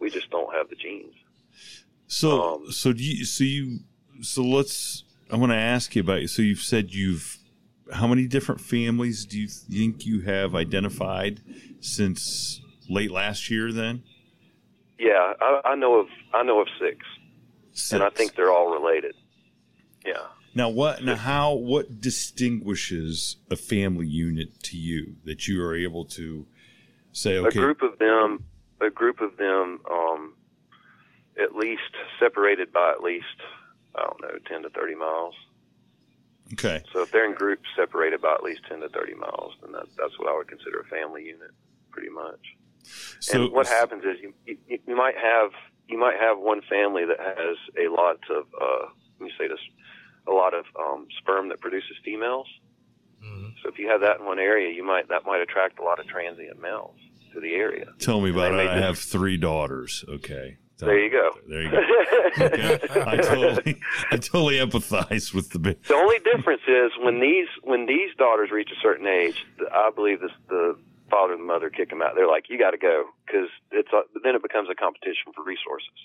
[0.00, 1.14] We just don't have the genes.
[2.08, 3.78] So Um, so do you so you
[4.20, 7.38] so let's I want to ask you about so you've said you've
[7.92, 11.40] how many different families do you think you have identified
[11.80, 14.02] since late last year then?
[14.98, 17.04] Yeah, I, I know of I know of six,
[17.92, 19.14] and I think they're all related.
[20.04, 20.26] Yeah.
[20.54, 26.06] Now what now how what distinguishes a family unit to you that you are able
[26.06, 26.46] to
[27.12, 28.44] say okay a group of them
[28.80, 30.34] a group of them um
[31.38, 31.82] at least
[32.18, 33.26] separated by at least
[33.94, 35.34] i don't know 10 to 30 miles
[36.52, 36.82] okay.
[36.92, 39.86] So if they're in groups separated by at least 10 to 30 miles then that,
[39.96, 41.50] that's what i would consider a family unit
[41.90, 42.40] pretty much.
[43.20, 45.50] So and what happens is you, you you might have
[45.88, 48.86] you might have one family that has a lot of uh
[49.18, 49.58] let me say this
[50.28, 52.46] a lot of um sperm that produces females.
[53.62, 55.98] So if you have that in one area you might that might attract a lot
[55.98, 56.96] of transient males
[57.34, 57.86] to the area.
[57.98, 58.68] Tell me about it.
[58.68, 60.04] I have three daughters.
[60.08, 61.78] Okay there you go there you go
[62.38, 62.88] Okay.
[63.06, 67.86] I totally I totally empathize with the bit The only difference is when these when
[67.86, 70.76] these daughters reach a certain age, I believe this, the
[71.10, 72.14] father and the mother kick them out.
[72.16, 75.42] They're like, "You got to go," because it's a, then it becomes a competition for
[75.44, 75.96] resources.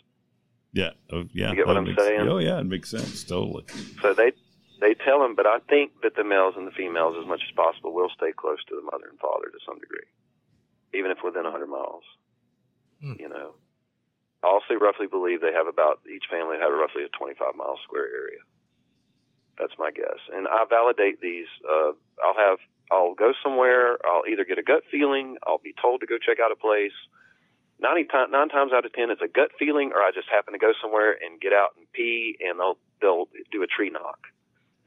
[0.73, 2.21] yeah oh, yeah You get what I'm makes- saying?
[2.29, 3.65] oh yeah it makes sense totally
[4.01, 4.31] So they
[4.79, 7.53] they tell them, but I think that the males and the females, as much as
[7.55, 10.07] possible, will stay close to the mother and father to some degree,
[10.97, 12.03] even if within 100 miles.
[13.01, 13.13] Hmm.
[13.19, 13.53] You know,
[14.43, 18.09] I also roughly believe they have about each family have roughly a 25 mile square
[18.09, 18.41] area.
[19.59, 21.47] That's my guess, and I validate these.
[21.61, 22.57] Uh, I'll have
[22.91, 23.97] I'll go somewhere.
[24.05, 25.37] I'll either get a gut feeling.
[25.45, 26.95] I'll be told to go check out a place.
[27.79, 30.53] Ninety time, nine times out of ten, it's a gut feeling, or I just happen
[30.53, 34.27] to go somewhere and get out and pee, and they'll they'll do a tree knock.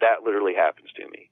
[0.00, 1.30] That literally happens to me.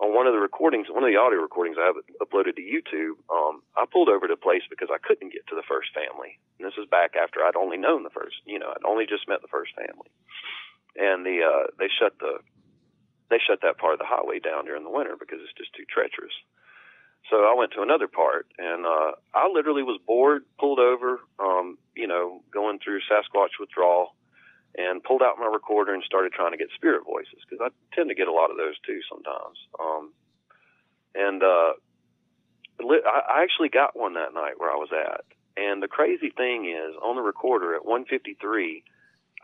[0.00, 3.20] On one of the recordings, one of the audio recordings I have uploaded to YouTube,
[3.30, 6.40] um, I pulled over to a place because I couldn't get to the first family.
[6.58, 9.28] And this is back after I'd only known the first, you know, I'd only just
[9.28, 10.10] met the first family.
[10.96, 12.42] And the uh, they shut the
[13.30, 15.88] they shut that part of the highway down during the winter because it's just too
[15.88, 16.34] treacherous.
[17.30, 21.78] So I went to another part, and uh, I literally was bored, pulled over, um,
[21.94, 24.14] you know, going through Sasquatch withdrawal,
[24.76, 28.08] and pulled out my recorder and started trying to get spirit voices because I tend
[28.08, 29.58] to get a lot of those too sometimes.
[29.78, 30.12] Um,
[31.14, 31.72] and uh,
[32.80, 35.24] li- I I actually got one that night where I was at.
[35.56, 38.82] And the crazy thing is, on the recorder at 153,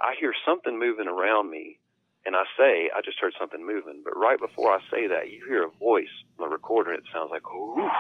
[0.00, 1.78] I hear something moving around me,
[2.24, 4.00] and I say, I just heard something moving.
[4.02, 7.04] But right before I say that, you hear a voice on the recorder, and it
[7.12, 7.90] sounds like, ooh.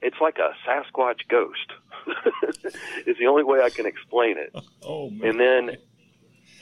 [0.00, 1.72] It's like a Sasquatch ghost.
[3.06, 4.54] it's the only way I can explain it.
[4.82, 5.76] oh man And then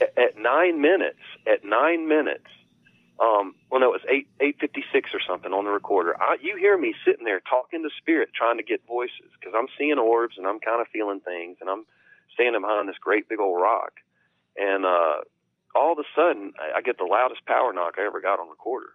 [0.01, 2.47] at, nine minutes, at nine minutes,
[3.19, 6.21] um, well, no, it was eight eight fifty six or something on the recorder.
[6.21, 9.69] I, you hear me sitting there talking to spirit, trying to get voices because I'm
[9.79, 11.87] seeing orbs and I'm kind of feeling things and I'm
[12.35, 13.93] standing behind this great big old rock,
[14.57, 15.25] and uh,
[15.75, 18.51] all of a sudden I, I get the loudest power knock I ever got on
[18.51, 18.93] recorder.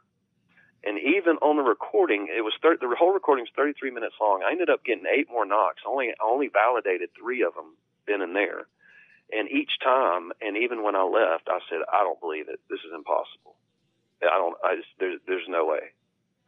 [0.83, 4.41] And even on the recording, it was thir- the whole recording was 33 minutes long.
[4.41, 5.81] I ended up getting eight more knocks.
[5.85, 7.77] Only only validated three of them
[8.07, 8.65] then and there.
[9.31, 12.59] And each time, and even when I left, I said, I don't believe it.
[12.69, 13.55] This is impossible.
[14.21, 14.55] I don't.
[14.63, 15.95] I just there's there's no way.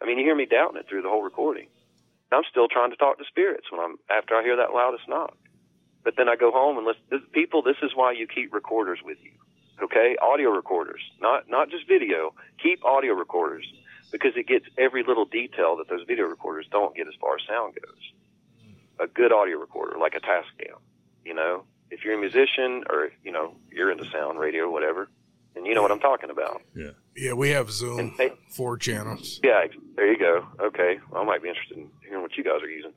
[0.01, 1.67] I mean, you hear me doubting it through the whole recording.
[2.31, 5.37] I'm still trying to talk to spirits when I'm after I hear that loudest knock.
[6.03, 7.01] But then I go home and listen.
[7.09, 9.31] This, people, this is why you keep recorders with you.
[9.81, 12.33] Okay, audio recorders, not not just video.
[12.61, 13.65] Keep audio recorders
[14.11, 17.41] because it gets every little detail that those video recorders don't get as far as
[17.47, 18.03] sound goes.
[18.99, 20.77] A good audio recorder, like a Tascam,
[21.25, 21.63] you know,
[21.93, 25.09] if you're a musician or you know you're into sound, radio, whatever,
[25.55, 26.61] and you know what I'm talking about.
[26.75, 26.91] Yeah.
[27.15, 29.39] Yeah, we have Zoom, And they- four channels.
[29.43, 29.65] Yeah,
[29.95, 30.47] there you go.
[30.59, 32.93] Okay, well, I might be interested in hearing what you guys are using.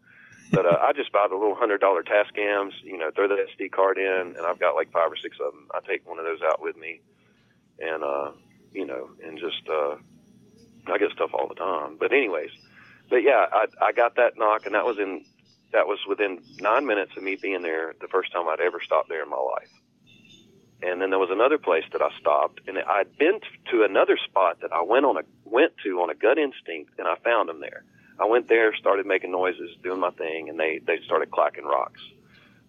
[0.52, 3.72] But uh, I just buy the little hundred dollar Tascams, you know, throw the SD
[3.72, 5.66] card in, and I've got like five or six of them.
[5.74, 7.00] I take one of those out with me,
[7.80, 8.30] and uh,
[8.72, 9.96] you know, and just uh,
[10.86, 11.96] I get stuff all the time.
[11.98, 12.50] But anyways,
[13.10, 15.24] but yeah, I I got that knock, and that was in
[15.72, 17.94] that was within nine minutes of me being there.
[18.00, 19.70] The first time I'd ever stopped there in my life.
[20.82, 23.40] And then there was another place that I stopped, and I'd been
[23.70, 27.08] to another spot that I went on a went to on a gut instinct, and
[27.08, 27.84] I found them there.
[28.18, 32.00] I went there, started making noises, doing my thing, and they they started clacking rocks.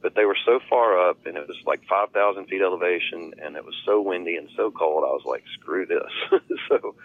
[0.01, 3.57] But they were so far up, and it was like five thousand feet elevation, and
[3.57, 5.03] it was so windy and so cold.
[5.03, 6.41] I was like, screw this.
[6.69, 6.95] so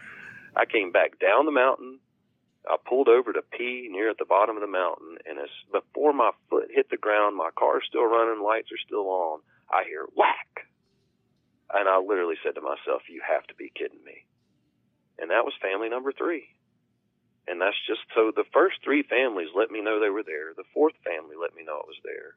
[0.54, 1.98] I came back down the mountain.
[2.68, 6.12] I pulled over to pee near at the bottom of the mountain, and as before
[6.12, 9.40] my foot hit the ground, my car's still running, lights are still on.
[9.70, 10.66] I hear whack,
[11.74, 14.26] and I literally said to myself, "You have to be kidding me."
[15.18, 16.48] And that was family number three.
[17.48, 20.54] And that's just so the first three families let me know they were there.
[20.56, 22.36] The fourth family let me know it was there.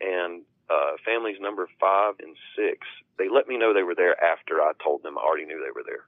[0.00, 2.86] And uh, families number five and six,
[3.18, 5.74] they let me know they were there after I told them I already knew they
[5.74, 6.06] were there.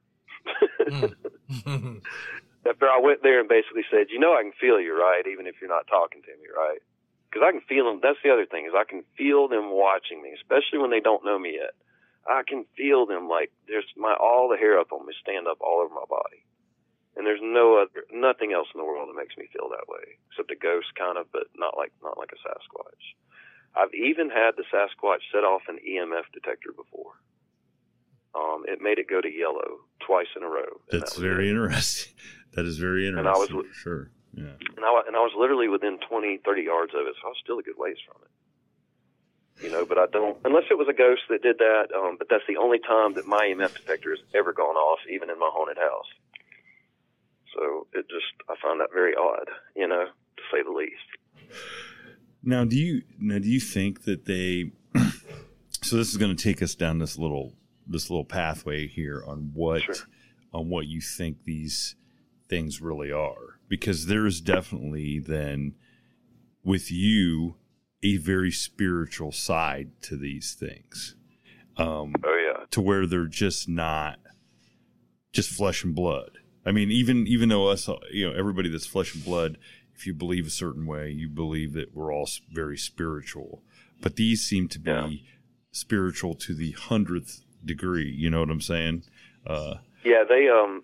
[1.66, 2.00] Mm.
[2.68, 5.26] after I went there and basically said, you know, I can feel you, right?
[5.26, 6.78] Even if you're not talking to me, right?
[7.26, 8.00] Because I can feel them.
[8.02, 11.24] That's the other thing is I can feel them watching me, especially when they don't
[11.24, 11.74] know me yet.
[12.26, 15.58] I can feel them like there's my all the hair up on me stand up
[15.60, 16.46] all over my body,
[17.16, 20.22] and there's no other nothing else in the world that makes me feel that way
[20.30, 23.04] except a ghost kind of, but not like not like a Sasquatch.
[23.74, 27.18] I've even had the Sasquatch set off an EMF detector before.
[28.34, 30.80] Um, it made it go to yellow twice in a row.
[30.90, 31.50] That's that very it.
[31.50, 32.12] interesting.
[32.54, 33.32] That is very interesting.
[33.32, 34.10] And I was for sure.
[34.34, 34.52] Yeah.
[34.76, 37.40] and I, and I was literally within 20, 30 yards of it, so I was
[37.42, 39.64] still a good ways from it.
[39.64, 42.28] You know, but I don't, unless it was a ghost that did that, um, but
[42.28, 45.48] that's the only time that my EMF detector has ever gone off, even in my
[45.50, 46.12] haunted house.
[47.56, 50.04] So it just, I find that very odd, you know,
[50.36, 51.08] to say the least.
[52.42, 54.72] Now, do you now do you think that they?
[55.82, 57.52] so this is going to take us down this little
[57.86, 59.94] this little pathway here on what Sure.
[60.52, 61.94] on what you think these
[62.48, 65.74] things really are, because there is definitely then
[66.62, 67.56] with you
[68.02, 71.16] a very spiritual side to these things,
[71.76, 72.66] um, Oh, yeah.
[72.70, 74.18] to where they're just not
[75.32, 76.38] just flesh and blood.
[76.66, 79.58] I mean, even even though us, you know, everybody that's flesh and blood,
[79.94, 83.62] if you believe a certain way, you believe that we're all very spiritual.
[84.00, 85.08] But these seem to be Yeah.
[85.70, 88.10] spiritual to the hundredth degree.
[88.10, 89.04] You know what I'm saying?
[89.46, 90.82] Uh, Yeah, they, um,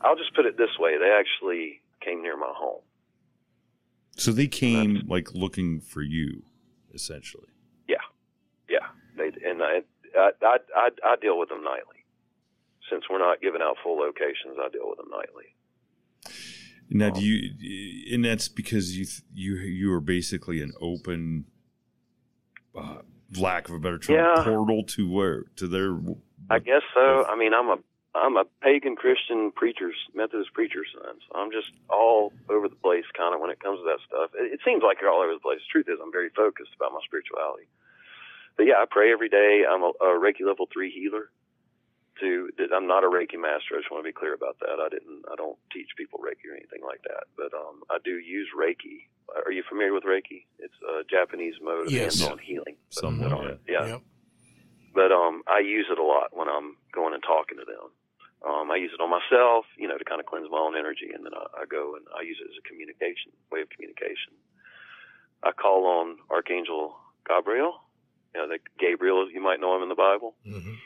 [0.00, 0.96] I'll just put it this way.
[0.98, 2.82] They actually came near my home.
[4.16, 6.42] so they came like looking for you,
[6.92, 7.48] essentially.
[7.88, 7.96] Yeah.
[8.68, 8.86] Yeah.
[9.16, 9.82] They, and I,
[10.16, 12.04] I, I, I, I deal with them nightly.
[12.90, 15.46] Since we're not giving out full locations, I deal with them nightly.
[16.90, 18.14] Now, do you?
[18.14, 21.46] And that's because you you you are basically an open,
[22.76, 22.98] uh,
[23.38, 24.42] lack of a better term, Yeah.
[24.44, 25.96] portal to where to their.
[26.50, 27.24] I guess so.
[27.26, 27.78] I mean, I'm a
[28.14, 33.04] I'm a pagan Christian preacher's Methodist preacher's son, so I'm just all over the place,
[33.16, 34.30] kind of when it comes to that stuff.
[34.38, 35.58] It, it seems like you're all over the place.
[35.58, 37.66] The truth is, I'm very focused about my spirituality.
[38.56, 39.64] But yeah, I pray every day.
[39.68, 41.30] I'm a, a Reiki level three healer.
[42.20, 43.74] To I'm not a Reiki master.
[43.74, 44.78] I just want to be clear about that.
[44.78, 45.24] I didn't.
[45.26, 47.26] I don't teach people Reiki or anything like that.
[47.36, 49.10] But um, I do use Reiki.
[49.32, 50.44] Are you familiar with Reiki?
[50.58, 52.18] It's a Japanese mode of Yes.
[52.20, 52.76] hands-on healing.
[52.90, 54.02] Somewhat, But, yeah Yep.
[54.94, 57.90] but um, I use it a lot when I'm going and talking to them.
[58.44, 61.10] Um, I use it on myself, you know, to kind of cleanse my own energy,
[61.14, 64.36] and then I, I go and I use it as a communication way of communication.
[65.42, 66.96] I call on Archangel
[67.26, 67.80] Gabriel,
[68.34, 70.36] you know, the Gabriel, you might know him in the Bible.
[70.44, 70.76] hmm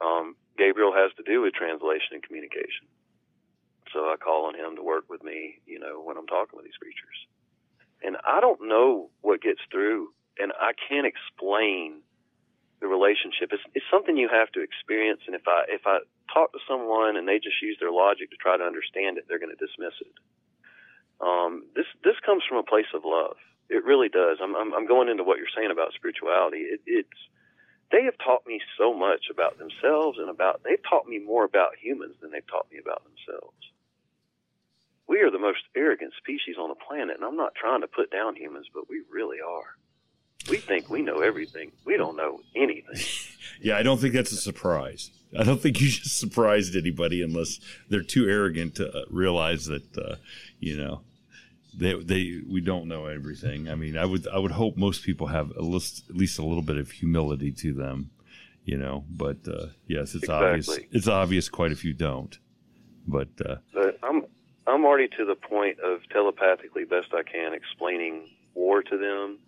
[0.00, 2.86] Um, Gabriel has to do with translation and communication,
[3.92, 6.64] so I call on him to work with me, you know, when I'm talking with
[6.64, 7.18] these creatures.
[8.02, 12.00] And I don't know what gets through, and I can't explain
[12.80, 13.50] the relationship.
[13.50, 15.20] It's, it's something you have to experience.
[15.26, 15.98] And if I if I
[16.32, 19.42] talk to someone and they just use their logic to try to understand it, they're
[19.42, 20.14] going to dismiss it.
[21.20, 23.36] Um, this this comes from a place of love.
[23.68, 24.38] It really does.
[24.42, 26.70] I'm I'm, I'm going into what you're saying about spirituality.
[26.70, 27.20] It, it's
[27.90, 31.74] they have taught me so much about themselves and about they've taught me more about
[31.80, 33.58] humans than they've taught me about themselves.
[35.08, 38.10] We are the most arrogant species on the planet, and I'm not trying to put
[38.10, 39.76] down humans, but we really are.
[40.50, 41.72] We think we know everything.
[41.84, 43.00] We don't know anything.
[43.60, 45.10] yeah, I don't think that's a surprise.
[45.38, 49.96] I don't think you just surprised anybody unless they're too arrogant to uh, realize that,
[49.96, 50.16] uh,
[50.60, 51.02] you know,
[51.74, 53.68] they, they we don't know everything.
[53.68, 56.44] I mean, I would I would hope most people have at least at least a
[56.44, 58.10] little bit of humility to them,
[58.64, 59.04] you know.
[59.08, 60.46] But uh, yes, it's exactly.
[60.46, 60.78] obvious.
[60.92, 62.36] It's obvious quite a few don't.
[63.06, 64.24] But, uh, but I'm
[64.68, 69.38] I'm already to the point of telepathically best I can explaining war to them,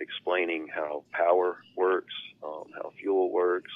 [0.00, 3.72] explaining how power works, um, how fuel works,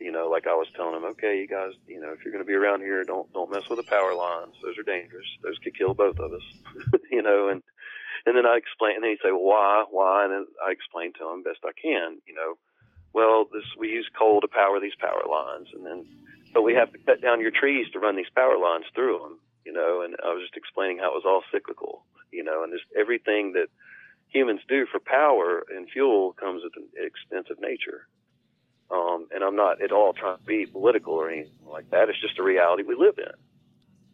[0.00, 2.44] you know, like I was telling him, okay, you guys, you know, if you're going
[2.44, 4.54] to be around here, don't don't mess with the power lines.
[4.62, 5.26] Those are dangerous.
[5.42, 6.42] Those could kill both of us.
[7.10, 7.62] you know, and
[8.26, 10.24] and then I explain, and he'd say, why, why?
[10.24, 12.18] And then I explain to him best I can.
[12.26, 12.58] You know,
[13.12, 16.04] well, this we use coal to power these power lines, and then
[16.52, 19.38] but we have to cut down your trees to run these power lines through them.
[19.64, 22.04] You know, and I was just explaining how it was all cyclical.
[22.30, 23.68] You know, and just everything that
[24.28, 28.06] humans do for power and fuel comes at the expense of nature.
[28.90, 32.08] Um, and I'm not at all trying to be political or anything like that.
[32.08, 33.32] It's just a reality we live in.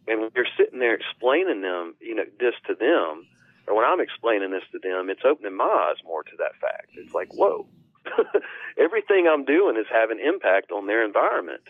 [0.07, 3.27] And when you're sitting there explaining them, you know, this to them,
[3.67, 6.89] or when I'm explaining this to them, it's opening my eyes more to that fact.
[6.95, 7.67] It's like, whoa,
[8.77, 11.63] everything I'm doing is having impact on their environment.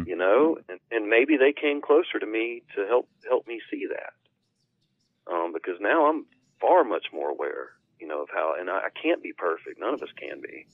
[0.00, 0.08] Mm-hmm.
[0.08, 3.86] You know, and, and maybe they came closer to me to help help me see
[3.88, 4.12] that.
[5.32, 6.26] Um, because now I'm
[6.60, 7.70] far much more aware,
[8.00, 9.78] you know, of how, and I, I can't be perfect.
[9.78, 10.66] None of us can be.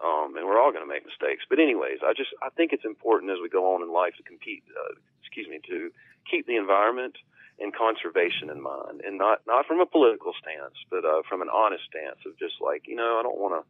[0.00, 1.44] Um, and we're all going to make mistakes.
[1.50, 4.22] But anyways, I just I think it's important as we go on in life to
[4.22, 4.62] compete.
[4.70, 5.90] Uh, excuse me, to
[6.30, 7.18] keep the environment
[7.58, 11.48] and conservation in mind, and not not from a political stance, but uh, from an
[11.52, 13.66] honest stance of just like you know I don't want to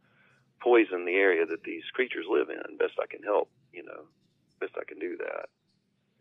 [0.61, 2.77] poison the area that these creatures live in.
[2.77, 4.05] Best I can help, you know,
[4.59, 5.49] best I can do that.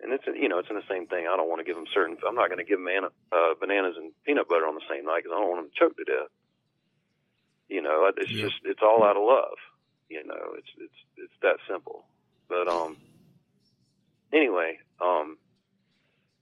[0.00, 1.26] And it's you know it's in the same thing.
[1.26, 2.16] I don't want to give them certain.
[2.26, 5.24] I'm not going to give them uh, bananas and peanut butter on the same night
[5.24, 6.30] because I don't want them to choke to death.
[7.68, 8.46] You know, it's yeah.
[8.46, 9.58] just it's all out of love.
[10.08, 12.06] You know, it's it's it's that simple.
[12.48, 12.96] But um,
[14.32, 15.36] anyway, um,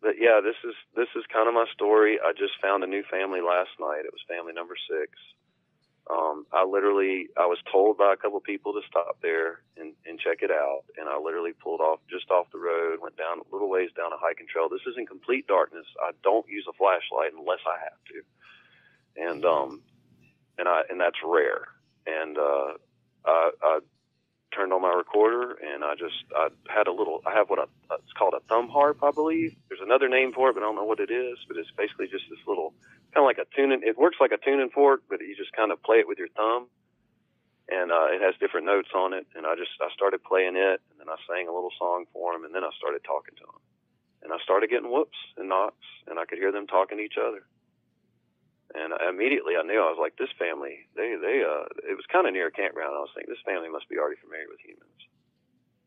[0.01, 2.21] but yeah, this is this is kind of my story.
[2.23, 4.05] I just found a new family last night.
[4.05, 5.11] It was family number six.
[6.09, 10.21] Um, I literally I was told by a couple people to stop there and, and
[10.21, 13.53] check it out, and I literally pulled off just off the road, went down a
[13.53, 14.69] little ways down a hiking trail.
[14.69, 15.87] This is in complete darkness.
[16.01, 19.83] I don't use a flashlight unless I have to, and um,
[20.59, 21.67] and I and that's rare.
[22.07, 22.79] And uh,
[23.25, 23.79] I, I
[24.55, 27.65] turned on my recorder and I just I had a little I have what I,
[27.97, 30.77] it's called a thumb harp I believe there's another name for it but I don't
[30.77, 32.73] know what it is but it's basically just this little
[33.15, 35.73] kind of like a tuning it works like a tuning fork but you just kind
[35.73, 36.67] of play it with your thumb
[37.69, 40.81] and uh, it has different notes on it and I just I started playing it
[40.91, 43.45] and then I sang a little song for him and then I started talking to
[43.45, 43.61] him
[44.23, 47.19] and I started getting whoops and knocks and I could hear them talking to each
[47.19, 47.47] other
[48.75, 52.27] and immediately I knew I was like, this family, they, they, uh, it was kind
[52.27, 52.93] of near a campground.
[52.93, 55.01] I was thinking, this family must be already familiar with humans,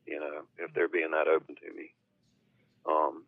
[0.07, 1.91] you know, if they're being that open to me.
[2.87, 3.25] Um,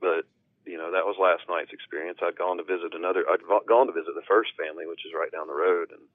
[0.00, 0.24] but,
[0.70, 2.22] you know, that was last night's experience.
[2.22, 5.32] I'd gone to visit another, I'd gone to visit the first family, which is right
[5.34, 5.90] down the road.
[5.90, 6.06] And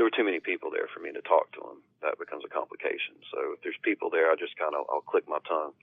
[0.00, 1.84] there were too many people there for me to talk to them.
[2.00, 3.20] That becomes a complication.
[3.28, 5.76] So if there's people there, I just kind of, I'll click my tongue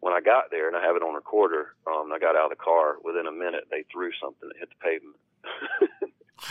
[0.00, 2.58] when I got there and I have it on recorder, um, I got out of
[2.58, 2.96] the car.
[3.02, 5.16] Within a minute, they threw something that hit the pavement.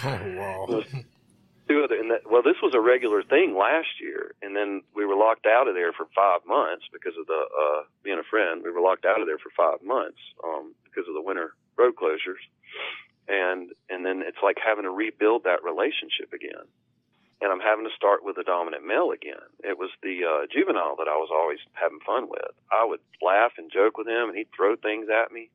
[0.03, 0.83] oh wow!
[1.67, 5.05] two other, and that, well, this was a regular thing last year, and then we
[5.05, 8.61] were locked out of there for five months because of the uh, being a friend.
[8.63, 11.95] We were locked out of there for five months um, because of the winter road
[11.95, 12.43] closures,
[13.27, 16.69] and and then it's like having to rebuild that relationship again
[17.41, 19.43] and I'm having to start with the dominant male again.
[19.63, 22.55] It was the uh, juvenile that I was always having fun with.
[22.71, 25.49] I would laugh and joke with him, and he'd throw things at me.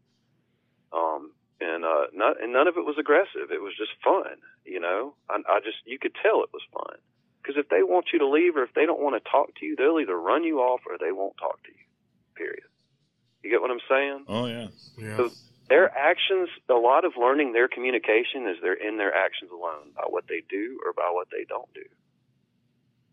[0.93, 3.53] Um, and uh, not, and none of it was aggressive.
[3.53, 5.15] It was just fun, you know.
[5.29, 6.99] I, I just you could tell it was fun
[7.43, 9.67] because if they want you to leave or if they don't want to talk to
[9.67, 11.85] you, they'll either run you off or they won't talk to you.
[12.35, 12.65] Period.
[13.43, 14.25] You get what I'm saying?
[14.29, 14.69] Oh yeah.
[14.99, 15.17] Yeah.
[15.17, 15.31] So
[15.69, 20.05] their actions, a lot of learning their communication is they're in their actions alone by
[20.09, 21.87] what they do or by what they don't do.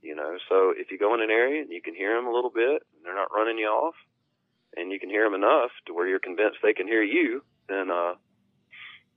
[0.02, 2.32] You know, so if you go in an area and you can hear them a
[2.32, 3.96] little bit and they're not running you off
[4.76, 7.92] and you can hear them enough to where you're convinced they can hear you, then,
[7.92, 8.14] uh,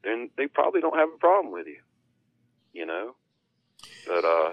[0.03, 1.81] then they probably don't have a problem with you,
[2.73, 3.15] you know?
[4.07, 4.53] But uh,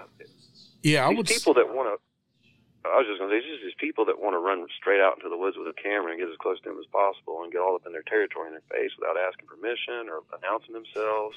[0.82, 1.26] yeah, I would.
[1.26, 2.88] people that want to.
[2.88, 5.18] I was just going to say, just these people that want to run straight out
[5.18, 7.52] into the woods with a camera and get as close to them as possible and
[7.52, 11.36] get all up in their territory in their face without asking permission or announcing themselves.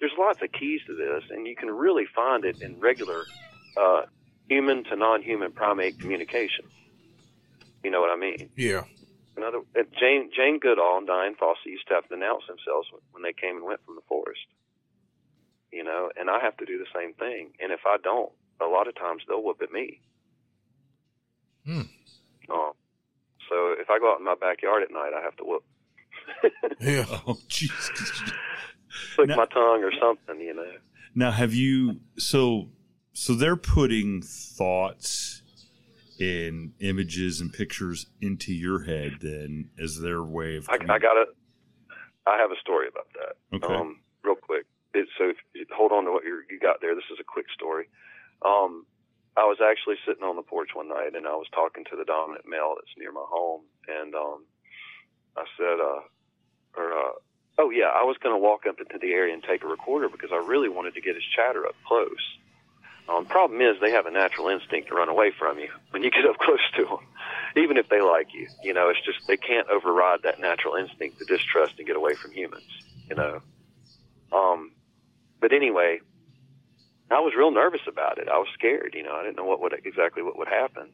[0.00, 3.22] There's lots of keys to this, and you can really find it in regular
[3.76, 4.02] uh,
[4.48, 6.64] human to non-human primate communication.
[7.84, 8.48] You know what I mean?
[8.56, 8.82] yeah,
[9.36, 9.60] Another
[9.98, 13.32] Jane Jane Goodall and Dian Fossey used to have to announce themselves when, when they
[13.32, 14.40] came and went from the forest.
[15.72, 17.52] You know, and I have to do the same thing.
[17.60, 18.30] And if I don't,
[18.60, 20.00] a lot of times they'll whoop at me.
[21.64, 21.88] Hmm.
[22.50, 22.72] Um,
[23.48, 25.64] so if I go out in my backyard at night, I have to whoop,
[26.80, 27.04] yeah.
[27.26, 27.90] Oh, Jesus.
[29.14, 30.40] click Now- my tongue or something.
[30.40, 30.72] You know.
[31.14, 32.68] Now, have you so
[33.12, 35.41] so they're putting thoughts
[36.22, 41.14] and images and pictures into your head then as their way of I, I got
[41.14, 41.26] to
[42.26, 43.34] I have a story about that.
[43.56, 43.74] Okay.
[43.74, 44.66] Um, real quick.
[44.94, 46.94] It, so if, hold on to what you you got there.
[46.94, 47.88] This is a quick story.
[48.44, 48.86] Um,
[49.36, 52.04] I was actually sitting on the porch one night and I was talking to the
[52.04, 54.44] dominant male that's near my home, and um,
[55.36, 56.02] I said, uh,
[56.76, 57.12] or uh,
[57.58, 60.08] oh yeah, I was going to walk up into the area and take a recorder
[60.08, 62.22] because I really wanted to get his chatter up close.
[63.08, 66.10] Um, problem is, they have a natural instinct to run away from you when you
[66.10, 67.06] get up close to them,
[67.56, 68.48] even if they like you.
[68.62, 72.14] You know, it's just they can't override that natural instinct to distrust and get away
[72.14, 72.68] from humans.
[73.08, 73.42] You know.
[74.32, 74.72] Um,
[75.40, 76.00] but anyway,
[77.10, 78.28] I was real nervous about it.
[78.28, 78.94] I was scared.
[78.94, 80.88] You know, I didn't know what would exactly what would happen,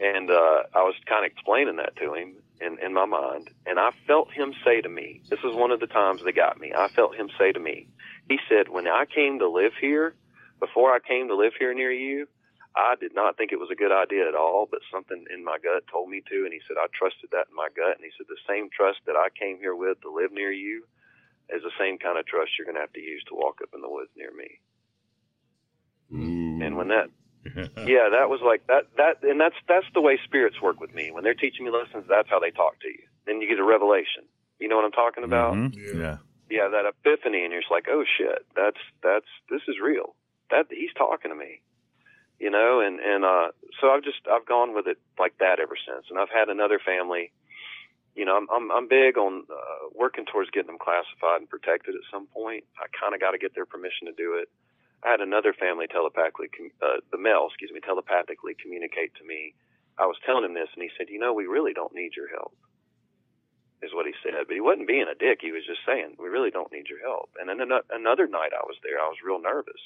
[0.00, 3.78] and uh, I was kind of explaining that to him in in my mind, and
[3.78, 6.72] I felt him say to me, "This is one of the times that got me."
[6.76, 7.86] I felt him say to me,
[8.28, 10.14] he said, "When I came to live here."
[10.60, 12.28] Before I came to live here near you,
[12.76, 15.58] I did not think it was a good idea at all, but something in my
[15.58, 16.44] gut told me to.
[16.44, 17.98] And he said, I trusted that in my gut.
[17.98, 20.86] And he said, the same trust that I came here with to live near you
[21.50, 23.74] is the same kind of trust you're going to have to use to walk up
[23.74, 24.62] in the woods near me.
[26.14, 26.62] Ooh.
[26.62, 27.10] And when that,
[27.88, 31.10] yeah, that was like that, that, and that's, that's the way spirits work with me.
[31.10, 33.02] When they're teaching me lessons, that's how they talk to you.
[33.26, 34.30] Then you get a revelation.
[34.60, 35.54] You know what I'm talking about?
[35.54, 35.74] Mhm.
[35.74, 35.98] Yeah.
[35.98, 36.16] yeah.
[36.50, 40.14] yeah, that epiphany, and you're just like, oh shit, that's that's this is real.
[40.50, 41.62] That he's talking to me,
[42.38, 43.48] you know, and and uh,
[43.80, 46.06] so I've just I've gone with it like that ever since.
[46.10, 47.32] And I've had another family,
[48.14, 51.94] you know, I'm I'm, I'm big on uh, working towards getting them classified and protected
[51.94, 52.64] at some point.
[52.78, 54.48] I kind of got to get their permission to do it.
[55.02, 59.54] I had another family telepathically, uh, the male, excuse me, telepathically communicate to me.
[59.96, 62.28] I was telling him this, and he said, you know, we really don't need your
[62.28, 62.52] help
[63.82, 64.36] is what he said.
[64.46, 65.40] But he wasn't being a dick.
[65.40, 67.32] He was just saying, we really don't need your help.
[67.40, 69.80] And then another night I was there, I was real nervous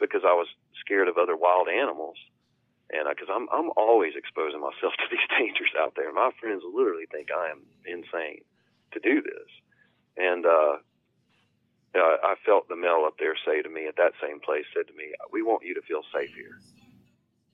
[0.00, 0.48] because I was
[0.80, 2.16] scared of other wild animals.
[2.92, 6.12] And because I'm, I'm always exposing myself to these dangers out there.
[6.12, 8.42] My friends literally think I am insane
[8.92, 9.48] to do this.
[10.16, 10.76] And, uh,
[11.94, 14.88] uh, I felt the male up there say to me at that same place, said
[14.88, 16.56] to me, we want you to feel safe here.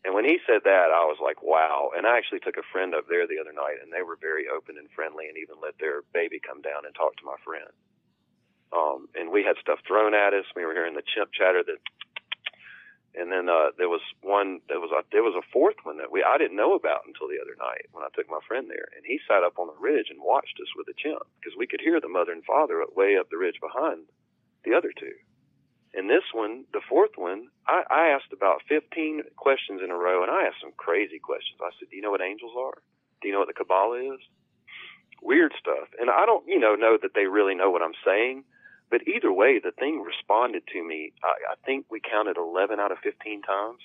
[0.04, 1.90] And when he said that, I was like, wow.
[1.96, 4.46] And I actually took a friend up there the other night, and they were very
[4.46, 7.68] open and friendly and even let their baby come down and talk to my friend.
[8.70, 10.46] Um, and we had stuff thrown at us.
[10.54, 11.82] We were hearing the chimp chatter that,
[13.18, 16.10] and then, uh, there was one, there was a, there was a fourth one that
[16.10, 18.88] we, I didn't know about until the other night when I took my friend there.
[18.94, 21.66] And he sat up on the ridge and watched us with a chimp because we
[21.66, 24.06] could hear the mother and father way up the ridge behind
[24.64, 25.14] the other two.
[25.94, 30.22] And this one, the fourth one, I, I asked about 15 questions in a row,
[30.22, 31.58] and I asked some crazy questions.
[31.62, 32.82] I said, "Do you know what angels are?
[33.20, 34.20] Do you know what the Kabbalah is?"
[35.22, 35.88] Weird stuff.
[35.98, 38.44] And I don't, you know, know that they really know what I'm saying.
[38.90, 41.12] But either way, the thing responded to me.
[41.22, 43.80] I, I think we counted 11 out of 15 times,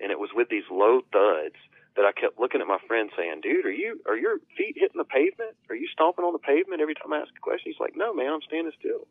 [0.00, 1.56] and it was with these low thuds
[1.96, 4.98] that I kept looking at my friend saying, "Dude, are you are your feet hitting
[4.98, 5.56] the pavement?
[5.68, 8.14] Are you stomping on the pavement every time I ask a question?" He's like, "No,
[8.14, 9.06] man, I'm standing still."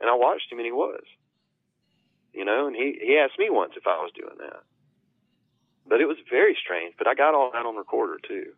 [0.00, 1.02] And I watched him, and he was.
[2.32, 4.62] You know, and he he asked me once if I was doing that,
[5.86, 6.94] but it was very strange.
[6.98, 8.52] But I got all that on recorder too.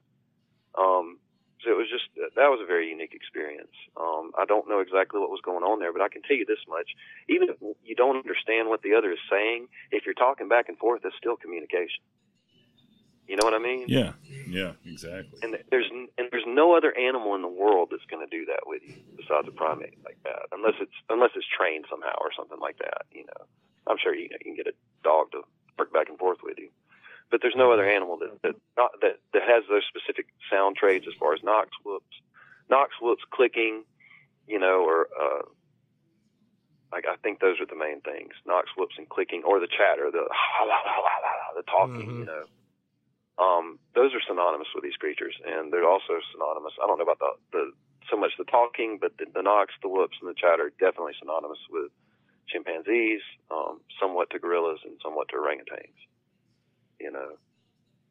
[0.76, 1.18] Um,
[1.64, 3.74] so it was just that was a very unique experience.
[3.96, 6.46] Um, I don't know exactly what was going on there, but I can tell you
[6.46, 6.90] this much:
[7.28, 10.78] even if you don't understand what the other is saying, if you're talking back and
[10.78, 12.02] forth, it's still communication.
[13.28, 13.84] You know what I mean?
[13.86, 14.16] Yeah.
[14.48, 14.72] Yeah.
[14.88, 15.38] Exactly.
[15.44, 18.64] And there's and there's no other animal in the world that's going to do that
[18.64, 22.58] with you besides a primate like that, unless it's unless it's trained somehow or something
[22.58, 23.04] like that.
[23.12, 23.44] You know,
[23.86, 24.72] I'm sure you, you can get a
[25.04, 25.44] dog to
[25.76, 26.72] work back and forth with you,
[27.30, 31.06] but there's no other animal that that not that that has those specific sound traits
[31.06, 32.16] as far as knocks whoops,
[32.70, 33.84] knocks whoops, clicking,
[34.46, 35.42] you know, or uh,
[36.92, 40.10] like I think those are the main things: knocks whoops and clicking, or the chatter,
[40.10, 40.24] the
[41.56, 42.18] the talking, Mhm.
[42.20, 42.44] you know.
[43.38, 46.72] Um, those are synonymous with these creatures, and they're also synonymous.
[46.82, 47.72] I don't know about the, the
[48.10, 51.14] so much the talking, but the, the knocks, the whoops, and the chatter are definitely
[51.20, 51.92] synonymous with
[52.48, 53.20] chimpanzees,
[53.50, 55.94] um, somewhat to gorillas and somewhat to orangutans.
[57.00, 57.30] You know,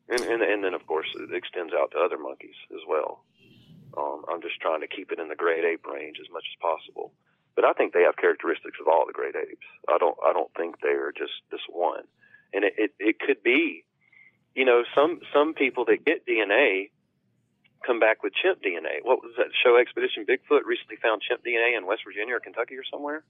[0.10, 3.24] and, and and then of course it extends out to other monkeys as well.
[3.98, 6.58] Um, I'm just trying to keep it in the great ape range as much as
[6.62, 7.14] possible.
[7.56, 9.66] But I think they have characteristics of all the great apes.
[9.90, 12.04] I don't I don't think they are just this one.
[12.54, 13.84] And it, it, it could be,
[14.56, 16.92] you know, some some people that get DNA
[17.86, 19.04] come back with chimp DNA.
[19.04, 22.76] What was that show Expedition Bigfoot recently found chimp DNA in West Virginia or Kentucky
[22.76, 23.24] or somewhere?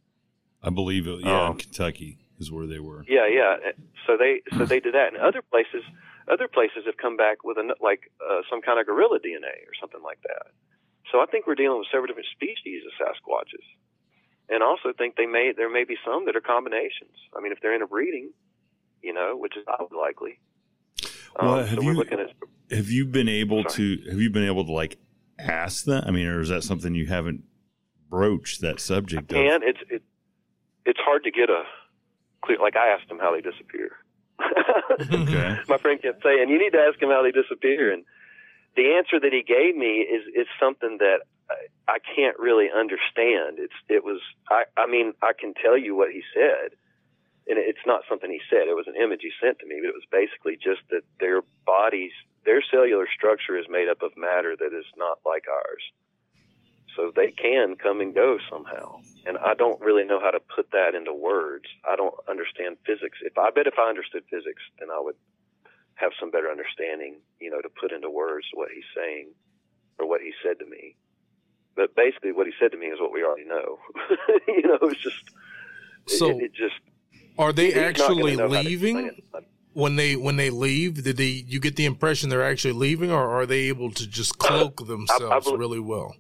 [0.62, 1.22] I believe it.
[1.22, 3.03] Yeah, Um, Kentucky is where they were.
[3.07, 3.57] Yeah, yeah.
[4.05, 5.83] So they so they did that, and other places
[6.31, 9.73] other places have come back with a, like uh, some kind of gorilla DNA or
[9.79, 10.51] something like that.
[11.11, 13.63] So I think we're dealing with several different species of Sasquatches,
[14.49, 17.15] and also think they may there may be some that are combinations.
[17.35, 18.31] I mean, if they're interbreeding,
[19.01, 20.39] you know, which is highly likely.
[21.39, 22.31] Um, Well, have so you- at
[22.71, 23.97] Have you been able Sorry.
[23.97, 24.09] to?
[24.11, 24.97] Have you been able to like
[25.39, 26.03] ask them?
[26.05, 27.43] I mean, or is that something you haven't
[28.09, 30.01] broached that subject and it's it,
[30.85, 31.63] it's hard to get a
[32.48, 32.58] clear.
[32.58, 33.91] Like I asked them how they disappear.
[34.98, 35.60] Okay.
[35.68, 38.04] My friend kept saying, "You need to ask him how they disappear." And
[38.76, 43.60] the answer that he gave me is is something that I, I can't really understand.
[43.60, 46.78] It's it was I I mean I can tell you what he said,
[47.48, 48.68] and it's not something he said.
[48.68, 51.41] It was an image he sent to me, but it was basically just that their
[51.66, 52.14] bodies,
[52.45, 55.84] their cellular structure is made up of matter that is not like ours.
[56.98, 59.00] So they can come and go somehow.
[59.28, 61.66] And I don't really know how to put that into words.
[61.88, 63.20] I don't understand physics.
[63.22, 65.16] If I bet if I understood physics, then I would
[65.95, 69.30] have some better understanding, you know, to put into words what he's saying
[70.00, 70.95] or what he said to me.
[71.76, 73.78] But basically, what he said to me is what we already know.
[74.48, 75.24] you know, it's just
[76.08, 76.76] So it, it just
[77.38, 79.12] are they he's not gonna actually know how to leaving
[79.74, 81.04] when they when they leave?
[81.04, 84.39] Did they you get the impression they're actually leaving, or are they able to just
[84.39, 86.16] cloak themselves believe- really well?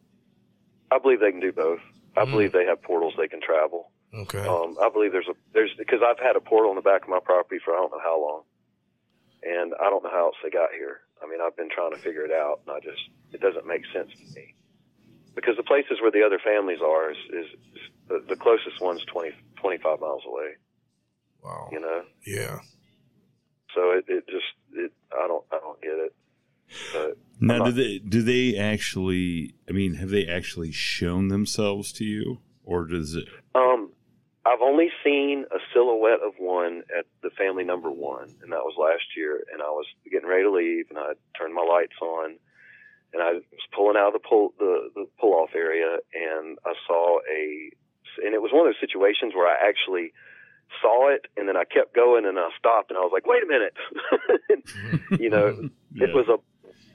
[0.91, 1.79] I believe they can do both.
[2.15, 2.31] I Mm.
[2.31, 3.91] believe they have portals they can travel.
[4.13, 4.45] Okay.
[4.47, 7.09] Um, I believe there's a there's because I've had a portal in the back of
[7.09, 8.43] my property for I don't know how long,
[9.43, 11.01] and I don't know how else they got here.
[11.21, 13.01] I mean, I've been trying to figure it out, and I just
[13.33, 14.55] it doesn't make sense to me
[15.35, 19.03] because the places where the other families are is, is, is the, the closest one's
[19.05, 19.31] 20,
[19.61, 20.55] 25 miles away.
[21.43, 21.69] wow.
[21.71, 22.59] You know, Yeah.
[23.75, 26.15] so it, it just it I don't I don't get it.
[26.93, 29.55] But Now, do they do they actually?
[29.69, 33.27] I mean, have they actually shown themselves to you, or does it?
[33.55, 33.91] Um,
[34.45, 38.75] I've only seen a silhouette of one at the family number one, and that was
[38.77, 39.43] last year.
[39.51, 42.37] And I was getting ready to leave, and I turned my lights on,
[43.13, 43.43] and I was
[43.75, 47.71] pulling out of the pull the, the pull off area, and I saw a,
[48.25, 50.11] and it was one of those situations where I actually
[50.81, 53.43] saw it, and then I kept going, and I stopped, and I was like, wait
[53.43, 53.75] a minute,
[55.21, 56.07] you know, Yeah.
[56.07, 56.37] it was a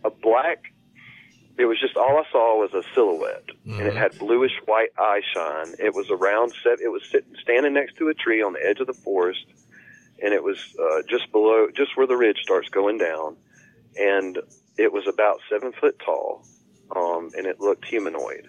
[0.04, 0.72] a black.
[1.58, 3.96] It was just all I saw was a silhouette, and it Mhm.
[3.96, 5.74] had bluish white eye shine.
[5.78, 6.80] It was around set.
[6.80, 9.44] It was sitting standing next to a tree on the edge of the forest,
[10.22, 13.36] and it was uh, just below, just where the ridge starts going down,
[13.98, 14.38] and
[14.78, 16.42] it was about seven foot tall,
[16.96, 18.46] um, and it looked humanoid.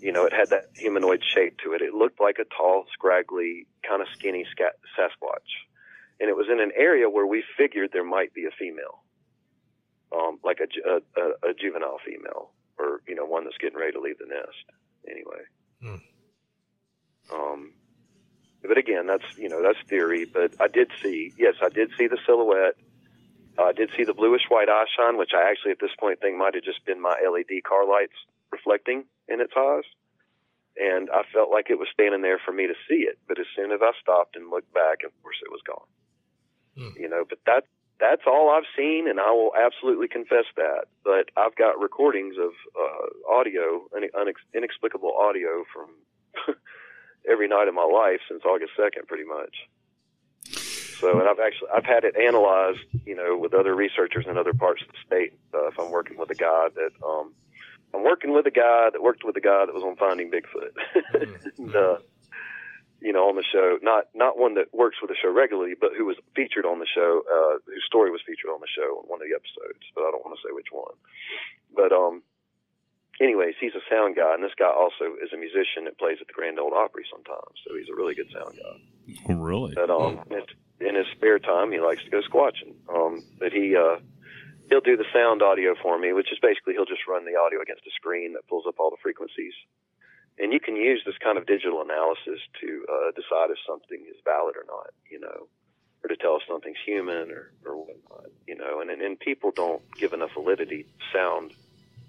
[0.00, 1.82] You know, it had that humanoid shape to it.
[1.82, 5.50] It looked like a tall, scraggly, kind of skinny sca- Sasquatch,
[6.20, 9.03] and it was in an area where we figured there might be a female
[10.14, 13.92] um, like a, a, a, a juvenile female, or you know, one that's getting ready
[13.92, 14.64] to leave the nest.
[15.10, 15.42] Anyway,
[15.82, 17.34] Hmm.
[17.34, 17.72] um,
[18.62, 20.24] but again, that's you know that's theory.
[20.24, 22.76] But I did see, yes, I did see the silhouette.
[23.58, 26.20] Uh, I did see the bluish white eye shine, which I actually at this point
[26.20, 28.16] think might have just been my LED car lights
[28.50, 29.84] reflecting in its eyes.
[30.76, 33.16] And I felt like it was standing there for me to see it.
[33.28, 35.86] But as soon as I stopped and looked back, of course, it was gone.
[36.76, 37.00] Hmm.
[37.00, 37.64] You know, but that
[38.00, 40.86] that's all I've seen, and I will absolutely confess that.
[41.04, 43.86] But I've got recordings of uh, audio,
[44.54, 45.90] inexplicable audio from
[47.30, 49.54] every night of my life since August second, pretty much.
[51.00, 54.54] So, and I've actually I've had it analyzed, you know, with other researchers in other
[54.54, 55.38] parts of the state.
[55.52, 57.34] Uh, if I'm working with a guy that um,
[57.92, 60.74] I'm working with a guy that worked with a guy that was on Finding Bigfoot,
[61.58, 61.98] and, uh,
[63.04, 63.76] you know, on the show.
[63.84, 66.88] Not not one that works with the show regularly, but who was featured on the
[66.88, 69.84] show, uh, whose story was featured on the show in one of the episodes.
[69.94, 70.96] But I don't want to say which one.
[71.76, 72.22] But um,
[73.20, 76.26] anyways, he's a sound guy, and this guy also is a musician that plays at
[76.26, 77.60] the Grand Ole Opry sometimes.
[77.66, 78.76] So he's a really good sound guy.
[79.28, 79.74] Oh, really?
[79.74, 80.48] But um, in-
[80.80, 82.74] in his spare time, he likes to go squatching.
[82.90, 84.02] Um, but he uh,
[84.68, 87.62] he'll do the sound audio for me, which is basically he'll just run the audio
[87.62, 89.54] against a screen that pulls up all the frequencies.
[90.38, 94.16] And you can use this kind of digital analysis to uh, decide if something is
[94.24, 95.46] valid or not, you know,
[96.02, 98.80] or to tell if something's human or, or whatnot, you know.
[98.80, 101.52] And, and and people don't give enough validity to sound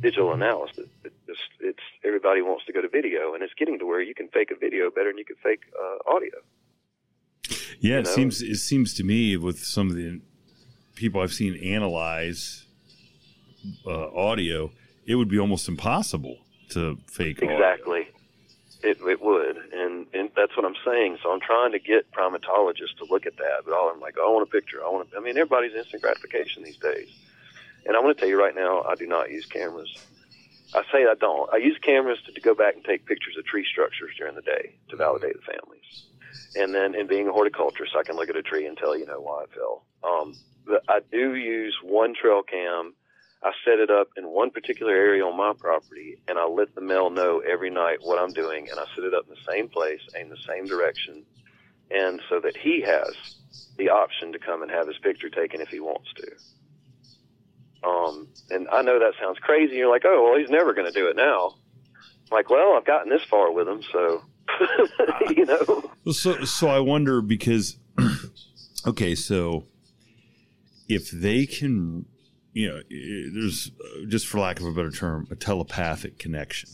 [0.01, 0.87] digital analysis.
[1.03, 4.15] It, it's, it's everybody wants to go to video, and it's getting to where you
[4.15, 6.31] can fake a video better than you can fake uh, audio.
[7.79, 8.11] Yeah, You it know?
[8.11, 10.21] seems it seems to me with some of the
[10.95, 12.65] people I've seen analyze
[13.85, 14.71] uh, audio,
[15.05, 16.37] it would be almost impossible
[16.69, 17.74] to fake audio.
[18.85, 21.17] It, it would, and and that's what I'm saying.
[21.23, 24.29] So I'm trying to get primatologists to look at that, but all I'm like, oh,
[24.29, 24.77] I want a picture.
[24.85, 25.09] I want.
[25.09, 27.09] To, I mean, everybody's instant gratification these days,
[27.87, 29.89] and I'm going to tell you right now, I do not use cameras.
[30.75, 31.51] I say I don't.
[31.51, 34.43] I use cameras to, to go back and take pictures of tree structures during the
[34.43, 36.05] day to validate the families,
[36.55, 39.07] and then in being a horticulturist, I can look at a tree and tell you
[39.07, 39.81] know why it fell.
[40.03, 40.35] Um,
[40.67, 42.93] but I do use one trail cam
[43.45, 46.81] I set it up in one particular area on my property, and I let the
[46.81, 49.69] male know every night what I'm doing, and I set it up in the same
[49.69, 51.23] place, aim the same direction,
[51.91, 53.13] and so that he has
[53.77, 57.87] the option to come and have his picture taken if he wants to.
[57.87, 59.75] Um, and I know that sounds crazy.
[59.75, 61.53] You're like, oh, well, he's never going to do it now.
[61.53, 64.23] I'm like, well, I've gotten this far with him, so
[65.29, 65.91] you know.
[66.11, 67.77] So, so I wonder because,
[68.87, 69.65] okay, so
[70.87, 72.05] if they can,
[72.55, 76.69] you know, there's uh, just for lack of a better term, a telepathic connection,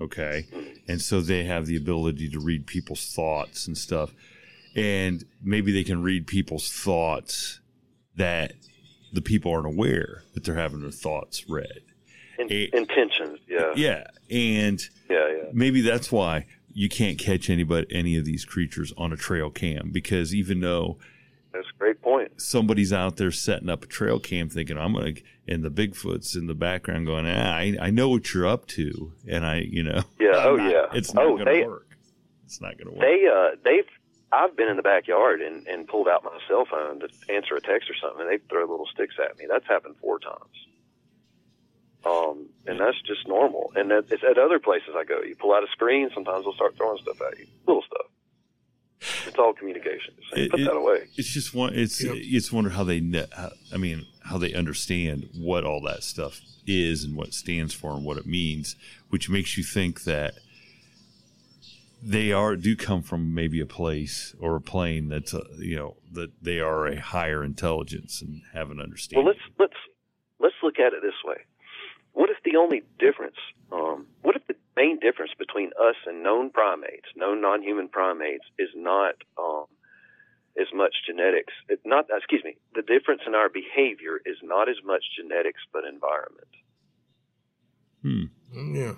[0.00, 0.46] okay,
[0.88, 4.12] and so they have the ability to read people's thoughts and stuff,
[4.76, 7.60] and maybe they can read people's thoughts
[8.16, 8.52] that
[9.12, 11.82] the people aren't aware that they're having their thoughts read.
[12.38, 14.80] In, Eh, intentions, yeah, Yeah, and
[15.10, 15.42] yeah, yeah.
[15.52, 19.90] maybe that's why you can't catch anybody any of these creatures on a trail cam
[19.92, 20.98] because even though
[21.54, 22.40] That's a great point.
[22.40, 25.12] somebody's out there setting up a trail cam thinking I'm gonna
[25.48, 29.12] and the Bigfoot's in the background going ah, I, I know what you're up to
[29.28, 30.86] and I you know Yeah, oh not- yeah.
[30.92, 31.96] it's not oh, gonna they, work
[32.44, 33.86] it's not gonna work They uh they've
[34.32, 37.60] I've been in the backyard and, and pulled out my cell phone to answer a
[37.60, 39.44] text or something and they throw little sticks at me.
[39.48, 40.56] That's happened four times.
[42.04, 43.72] Um and that's just normal.
[43.76, 45.20] And that, it's at other places I go.
[45.22, 47.46] You pull out a screen, sometimes they'll start throwing stuff at you.
[47.66, 48.06] Little stuff.
[49.26, 50.14] It's all communication.
[50.30, 51.08] So It- put it- that away.
[51.16, 52.14] it's just one it's Yep.
[52.16, 56.40] it's wonder how they ne- how, I mean how they understand what all that stuff
[56.66, 58.76] is and what it stands for and what it means
[59.10, 60.34] which makes you think that
[62.02, 65.96] they are do come from maybe a place or a plane that's a, you know
[66.12, 69.80] that they are a higher intelligence and have an understanding Well, let's let's
[70.38, 71.36] let's look at it this way.
[72.12, 73.36] What if the only difference?
[73.72, 78.70] Um, what if the main difference between us and known primates, known non-human primates, is
[78.74, 79.66] not um,
[80.60, 81.52] as much genetics?
[81.68, 82.56] It not excuse me.
[82.74, 86.52] The difference in our behavior is not as much genetics, but environment.
[88.02, 88.24] Hmm.
[88.54, 88.94] Mm, Yeah.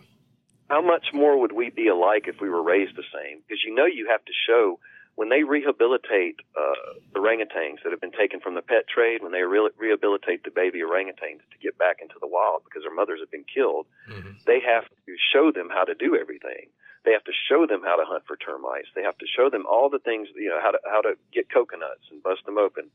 [0.68, 3.38] How much more would we be alike if we were raised the same?
[3.46, 4.80] Because you know you have to show
[5.16, 9.42] when they rehabilitate uh, orangutans that have been taken from the pet trade, when they
[9.42, 13.30] re- rehabilitate the baby orangutans to get back into the wild because their mothers have
[13.30, 14.36] been killed, Mhm.
[14.44, 16.68] they have to show them how to do everything.
[17.04, 18.88] They have to show them how to hunt for termites.
[18.94, 21.48] They have to show them all the things, you know, how to how to get
[21.50, 22.90] coconuts and bust them open.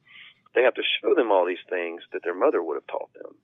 [0.53, 3.35] They have to show them all these things that their mother would have taught them.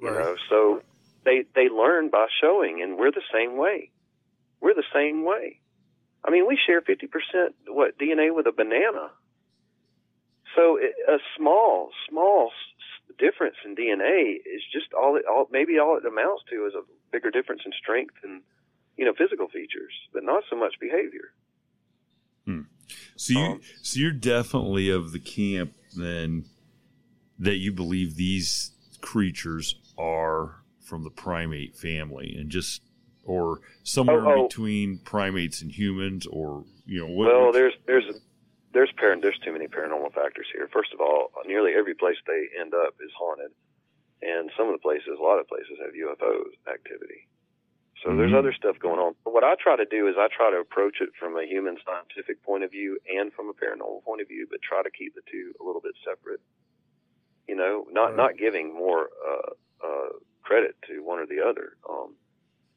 [0.00, 0.18] You Right.
[0.18, 0.82] know, so
[1.24, 3.90] they they learn by showing, and we're the same way.
[4.60, 5.60] We're the same way.
[6.24, 9.10] I mean, we share fifty percent what DNA with a banana.
[10.56, 15.96] So a small, small s- difference in DNA is just all it all maybe all
[15.96, 18.42] it amounts to is a bigger difference in strength and
[18.96, 21.32] you know physical features, but not so much behavior.
[23.16, 26.44] so you um, so you're definitely of the camp then
[27.38, 32.82] that you believe these creatures are from the primate family and just
[33.24, 34.48] or somewhere Oh, oh.
[34.48, 38.04] between primates and humans or you know what well, there's there's
[38.72, 40.68] there's parent there's too many paranormal factors here.
[40.72, 43.50] First of all, nearly every place they end up is haunted,
[44.22, 47.26] and some of the places, a lot of places, have UFO activity.
[48.02, 48.38] So there's Mhm.
[48.38, 49.14] other stuff going on.
[49.24, 51.76] But what I try to do is I try to approach it from a human
[51.84, 55.14] scientific point of view and from a paranormal point of view, but try to keep
[55.14, 56.40] the two a little bit separate.
[57.46, 58.16] You know, not Right.
[58.16, 59.50] not giving more uh,
[59.86, 60.08] uh,
[60.42, 61.76] credit to one or the other.
[61.88, 62.16] Um,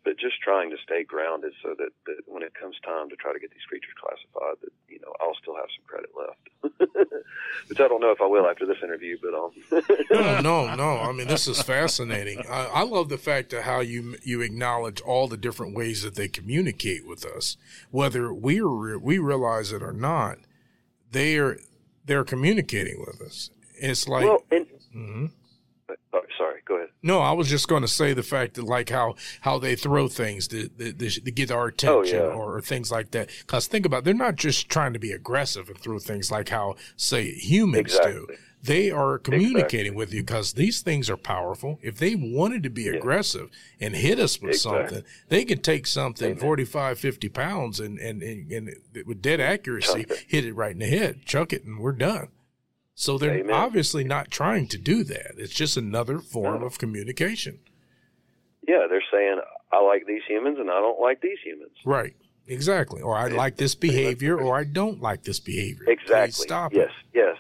[0.04, 3.32] but just trying to stay grounded so that, that when it comes time to try
[3.34, 6.84] to get these creatures classified, that you know I'll still have some credit left.
[7.68, 9.52] Which I don't know if I will after this interview, but um.
[10.12, 10.98] No, no, no.
[11.00, 12.40] I mean, this is fascinating.
[12.50, 16.16] I, I love the fact of how you you acknowledge all the different ways that
[16.16, 17.58] they communicate with us,
[17.92, 20.38] whether we re- we realize it or not.
[21.12, 21.58] They are
[22.06, 23.50] they're communicating with us.
[23.76, 25.32] It's like well, and Mhm.
[26.14, 26.62] Oh, sorry.
[26.66, 26.90] Go ahead.
[27.02, 30.08] No, I was just going to say the fact that like how how they throw
[30.08, 32.34] things to, to, to get our attention Oh, yeah.
[32.34, 33.30] or, or things like that.
[33.42, 36.50] Because think about, it, they're not just trying to be aggressive and throw things like
[36.50, 38.28] how say humans do.
[38.62, 41.80] They are communicating with you because these things are powerful.
[41.82, 43.50] If they wanted to be aggressive
[43.82, 44.80] and hit us with Exactly.
[44.96, 46.40] something, they could take something Amen.
[46.40, 50.26] 45, 50 pounds and, and, and, and with dead accuracy it.
[50.30, 52.30] hit it right in the head, chuck it, and we're done.
[52.96, 53.56] So they're Amen.
[53.56, 55.34] obviously not trying to do that.
[55.38, 56.68] It's just another form No.
[56.68, 57.60] of communication.
[58.68, 59.40] Yeah, they're saying
[59.72, 61.72] I like these humans and I don't like these humans.
[61.86, 62.16] Right.
[62.48, 63.02] Exactly.
[63.02, 65.86] Or I like this behavior or I don't like this behavior.
[65.86, 66.46] Please Exactly.
[66.46, 67.18] stop yes, it.
[67.18, 67.38] yes.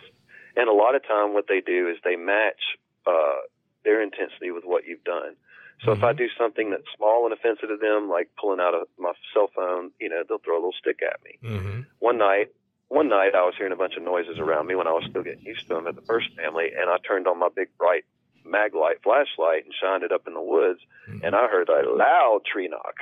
[0.55, 2.61] And a lot of time, what they do is they match
[3.05, 3.41] uh,
[3.83, 5.35] their intensity with what you've done.
[5.83, 6.05] So if Mm-hmm.
[6.05, 9.49] I do something that's small and offensive to them, like pulling out a, my cell
[9.53, 11.37] phone, you know, they'll throw a little stick at me.
[11.47, 12.47] hmm One night,
[12.93, 15.23] one night I was hearing a bunch of noises around me when I was still
[15.23, 18.03] getting used to them at the first family, and I turned on my big bright
[18.45, 20.79] mag light flashlight and shined it up in the woods,
[21.09, 21.23] Mhm.
[21.23, 22.95] and I heard a loud tree knock.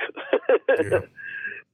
[0.68, 1.00] Yeah.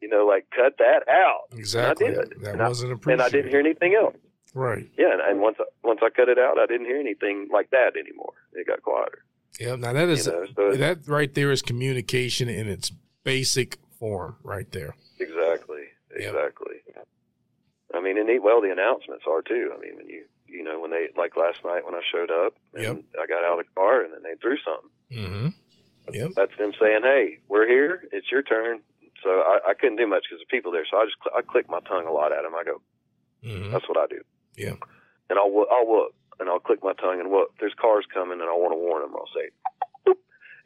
[0.00, 1.46] You know, like cut that out.
[1.58, 2.06] Exactly.
[2.06, 2.40] And I did.
[2.42, 3.24] That and wasn't and appreciated.
[3.26, 4.14] I didn't hear anything else.
[4.54, 4.86] Right.
[4.96, 7.70] Yeah, and, and once I, once I cut it out, I didn't hear anything like
[7.70, 8.32] that anymore.
[8.52, 9.24] It got quieter.
[9.58, 9.74] Yeah.
[9.74, 12.92] Now that is You know, so that right there is communication in its
[13.24, 14.94] basic form right there.
[15.18, 15.82] exactly,
[16.16, 16.32] Yep.
[17.98, 19.72] I mean, and well, the announcements are too.
[19.76, 22.54] I mean, when you you know when they like last night when I showed up
[22.74, 22.96] and Yep.
[23.20, 24.90] I got out of the car and then they threw something.
[25.12, 25.48] Mm-hmm.
[26.14, 26.30] Yep.
[26.36, 28.04] That's them saying, "Hey, we're here.
[28.12, 28.80] It's your turn."
[29.22, 30.86] So I, I couldn't do much because the people there.
[30.90, 32.54] So I just cl- I click my tongue a lot at them.
[32.54, 32.80] I go,
[33.44, 33.72] Mm-hmm.
[33.72, 34.22] "That's what I do."
[34.56, 34.74] Yeah.
[35.28, 37.50] And I'll I'll whoop and I'll click my tongue and whoop.
[37.60, 39.12] There's cars coming and I want to warn them.
[39.14, 39.50] I'll say.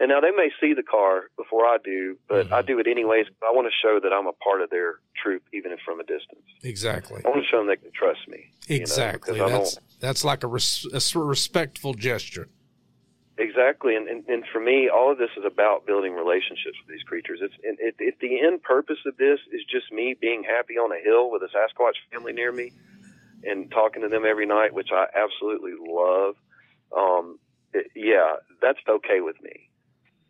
[0.00, 2.54] And now they may see the car before I do, but Mm-hmm.
[2.54, 3.26] I do it anyways.
[3.42, 6.04] I want to show that I'm a part of their troop, even if from a
[6.04, 6.42] distance.
[6.62, 7.22] Exactly.
[7.24, 8.50] I want to show them they can trust me.
[8.68, 9.38] you know, Exactly.
[9.38, 12.48] that's that's like a, res- a respectful gesture.
[13.38, 17.02] Exactly, and, and and for me, all of this is about building relationships with these
[17.02, 17.40] creatures.
[17.42, 20.92] It's and it, it, the end purpose of this is just me being happy on
[20.92, 22.72] a hill with a Sasquatch family near me,
[23.42, 26.34] and talking to them every night, which I absolutely love.
[26.96, 27.38] Um,
[27.72, 29.70] it, yeah, that's okay with me.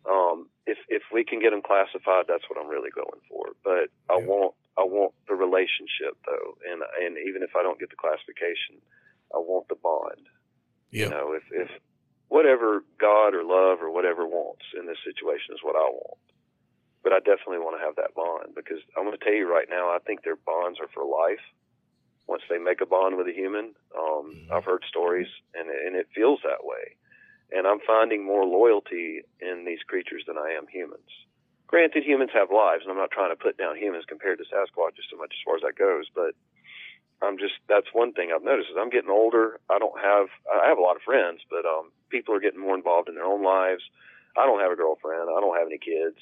[0.09, 3.55] Um, if if we can get them classified, that's what I'm really going for.
[3.63, 4.25] But I Yeah.
[4.25, 8.81] want I want the relationship though, and and even if I don't get the classification,
[9.33, 10.27] I want the bond.
[10.91, 11.05] Yeah.
[11.05, 11.69] You know, if if
[12.27, 16.19] whatever God or love or whatever wants in this situation is what I want.
[17.03, 19.67] But I definitely want to have that bond because I'm going to tell you right
[19.69, 21.43] now, I think their bonds are for life.
[22.27, 26.07] Once they make a bond with a human, um, I've heard stories and and it
[26.15, 26.95] feels that way.
[27.53, 31.09] And I'm finding more loyalty in these creatures than I am humans.
[31.67, 35.05] Granted, humans have lives, and I'm not trying to put down humans compared to Sasquatches
[35.09, 36.33] so much as far as that goes, but
[37.21, 39.59] I'm just that's one thing I've noticed is I'm getting older.
[39.69, 42.75] I don't have I have a lot of friends, but um, people are getting more
[42.75, 43.81] involved in their own lives.
[44.37, 45.29] I don't have a girlfriend.
[45.29, 46.19] I don't have any kids,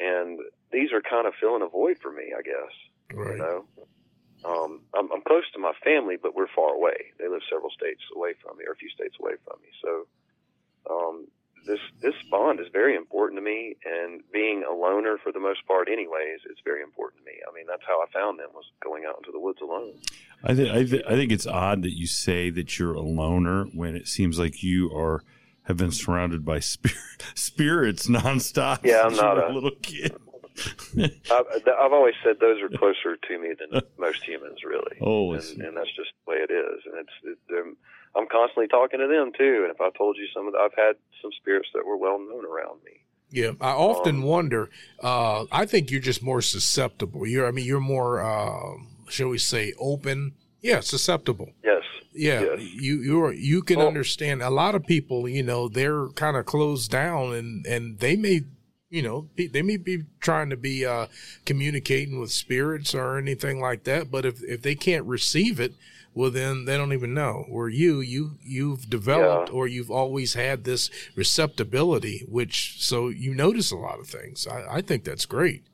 [0.00, 0.40] and
[0.72, 2.34] these are kind of filling a void for me.
[2.36, 2.72] I guess
[3.14, 3.64] you know.
[4.44, 7.16] Um, I'm, I'm close to my family, but we're far away.
[7.18, 9.72] They live several states away from me, or a few states away from me.
[9.80, 10.04] So,
[12.56, 16.40] bond is very important to me, and being a loner for the most part, anyways,
[16.48, 17.38] it's very important to me.
[17.48, 19.94] I mean, that's how I found them was going out into the woods alone.
[20.42, 23.64] I, th- I, th- I think it's odd that you say that you're a loner
[23.74, 25.22] when it seems like you are
[25.64, 26.98] have been surrounded by spirit,
[27.34, 28.84] spirits nonstop.
[28.84, 30.14] Yeah, I'm not were a- little kid.
[30.96, 34.96] I've, I've always said those are closer to me than most humans, really.
[35.00, 36.80] Oh, and, and that's just the way it is.
[36.86, 37.74] And it's it, they're-
[38.16, 39.62] I'm constantly talking to them too.
[39.64, 42.18] And if I told you some of the, I've had some spirits that were well
[42.18, 42.92] known around me.
[43.30, 44.70] Yeah, I often Um, wonder.
[45.02, 47.26] Uh, I think you're just more susceptible.
[47.26, 50.34] You're, I mean, you're more, um, shall we say, open.
[50.62, 51.50] Yeah, susceptible.
[51.64, 51.82] Yes.
[52.12, 52.60] Yeah, Yes.
[52.60, 54.40] you you you can understand.
[54.40, 58.42] A lot of people, you know, they're kind of closed down, and and they may,
[58.88, 61.06] you know, they may be trying to be uh,
[61.44, 64.12] communicating with spirits or anything like that.
[64.12, 65.74] But if if they can't receive it,
[66.14, 67.44] well, then they don't even know.
[67.48, 69.54] Where you you you've developed Yeah.
[69.54, 74.46] or you've always had this receptibility, which so you notice a lot of things.
[74.46, 75.64] I, I think that's great.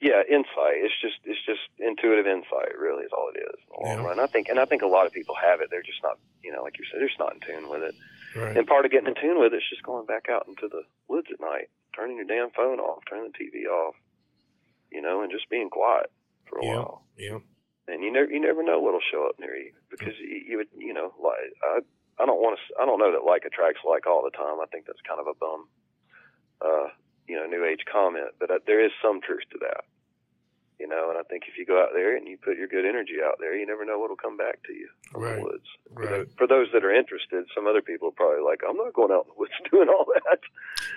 [0.00, 0.84] Yeah, insight.
[0.84, 2.76] It's just it's just intuitive insight.
[2.78, 4.06] Really, is all it is in the long Yeah.
[4.08, 4.20] run.
[4.20, 5.68] I think, and I think a lot of people have it.
[5.70, 7.94] They're just not, you know, like you said, they're just not in tune with it.
[8.36, 8.56] Right.
[8.56, 10.82] And part of getting in tune with it is just going back out into the
[11.08, 13.94] woods at night, turning your damn phone off, turning the TV off,
[14.92, 16.10] you know, and just being quiet
[16.50, 16.74] for a Yeah.
[16.76, 17.04] while.
[17.16, 17.38] Yeah.
[17.88, 20.68] And you never you never know what'll show up near you because you, you would
[20.76, 21.80] you know like I
[22.22, 24.60] I don't want to I don't know that like attracts like all the time.
[24.62, 25.68] I think that's kind of a bum,
[26.60, 26.88] uh,
[27.26, 29.84] you know, new age comment, but uh, there is some truth to that.
[30.80, 32.84] You know, and I think if you go out there and you put your good
[32.84, 35.36] energy out there, you never know what'll come back to you from Right.
[35.36, 35.66] the woods.
[35.94, 36.26] For, Right.
[36.36, 39.24] for those that are interested, some other people are probably like, I'm not going out
[39.26, 40.40] in the woods doing all that.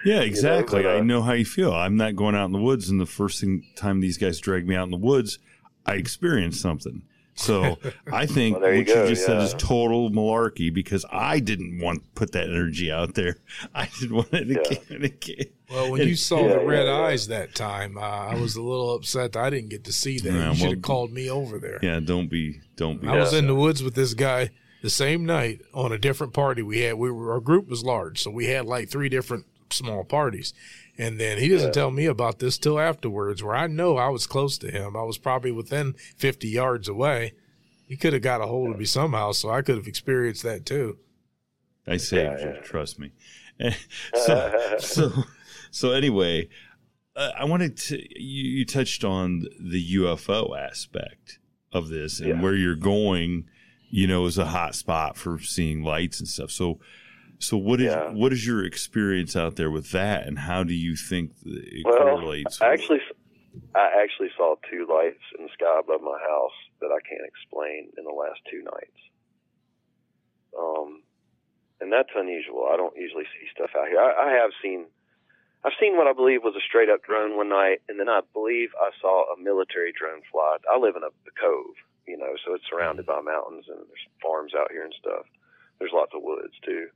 [0.04, 0.82] Yeah, exactly.
[0.82, 1.72] but, uh, I know how you feel.
[1.74, 4.68] I'm not going out in the woods, and the first thing time these guys drag
[4.68, 5.38] me out in the woods,
[5.88, 7.02] I experienced something.
[7.36, 7.78] So
[8.12, 11.40] I think Well, there you what you go, just said is total malarkey because I
[11.40, 13.38] didn't want to put that energy out there.
[13.76, 14.80] I didn't want it to Yeah.
[14.98, 17.06] get, to get- Well, when And- you saw Yeah, the red yeah, yeah.
[17.06, 20.18] eyes that time, uh, I was a little upset that I didn't get to see
[20.20, 20.34] that.
[20.34, 21.80] Yeah, you should well- have called me over there.
[21.84, 23.08] Yeah, don't be, don't be.
[23.08, 24.50] I was in the woods with this guy
[24.82, 26.96] the same night on a different party we had.
[26.96, 30.54] We were our group was large, so we had like three different small parties.
[30.98, 34.26] And then he doesn't tell me about this till afterwards, where I know I was
[34.26, 34.96] close to him.
[34.96, 37.34] I was probably within 50 yards away.
[37.88, 40.66] He could have got a hold of me somehow, so I could have experienced that
[40.66, 40.98] too.
[41.88, 42.54] I saved Yeah, you.
[42.56, 42.62] yeah.
[42.62, 43.12] Trust me.
[44.26, 45.12] so, so,
[45.72, 46.50] so anyway,
[47.16, 47.98] uh, I wanted to.
[48.22, 51.40] You, you touched on the UFO aspect
[51.72, 52.42] of this and Yeah.
[52.42, 53.46] where you're going.
[53.90, 56.52] You know, is a hot spot for seeing lights and stuff.
[56.52, 56.80] So,
[57.40, 58.10] so what is Yeah.
[58.12, 61.98] what is your experience out there with that, and how do you think it Well,
[61.98, 62.62] correlates?
[62.62, 63.02] I actually,
[63.76, 67.92] I actually saw two lights in the sky above my house that I can't explain
[67.98, 69.00] in the last two nights.
[70.58, 71.04] Um,
[71.80, 72.70] and that's unusual.
[72.72, 74.00] I don't usually see stuff out here.
[74.00, 74.86] I, I have seen,
[75.64, 78.22] I've seen what I believe was a straight up drone one night, and then I
[78.34, 80.58] believe I saw a military drone fly.
[80.72, 81.76] I live in a, a cove,
[82.08, 85.26] you know, so it's surrounded by mountains and there's farms out here and stuff.
[85.78, 86.88] There's lots of woods too.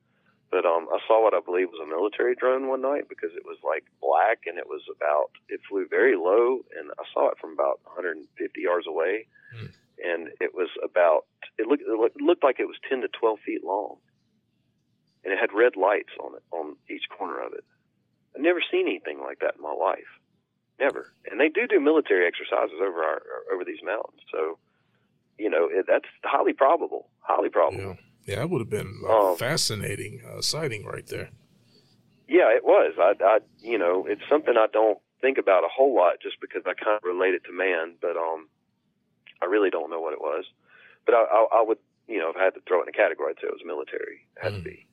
[0.51, 3.45] But um, I saw what I believe was a military drone one night because it
[3.45, 7.37] was like black and it was about it flew very low and I saw it
[7.39, 8.27] from about 150
[8.61, 9.65] yards away, Hmm.
[10.03, 11.25] and it was about
[11.57, 13.97] it looked it looked- it looked like it was 10 to 12 feet long,
[15.23, 17.63] and it had red lights on it on each corner of it.
[18.35, 20.07] I've never seen anything like that in my life,
[20.79, 21.13] never.
[21.29, 23.21] And they do do military exercises over our
[23.53, 24.57] over these mountains, so
[25.37, 27.95] you know it, that's highly probable, highly probable.
[27.95, 31.29] Yeah, yeah, that would have been a Um, fascinating uh, sighting right there.
[32.27, 32.93] Yeah, it was.
[32.97, 36.63] I, I, you know, it's something I don't think about a whole lot just because
[36.65, 38.47] I kind of relate it to man, but um,
[39.41, 40.45] I really don't know what it was.
[41.05, 42.97] But I, I, I would, you know, if I had to throw it in a
[42.97, 44.25] category, I'd say it was military.
[44.37, 44.63] It had to Mm.
[44.63, 44.87] be.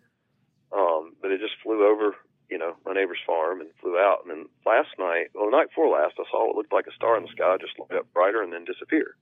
[0.72, 2.14] Um, but it just flew over,
[2.50, 4.18] you know, my neighbor's farm and flew out.
[4.22, 6.92] And then last night, well, the night before last, I saw what looked like a
[6.92, 9.16] star in the sky just light up brighter and then disappear.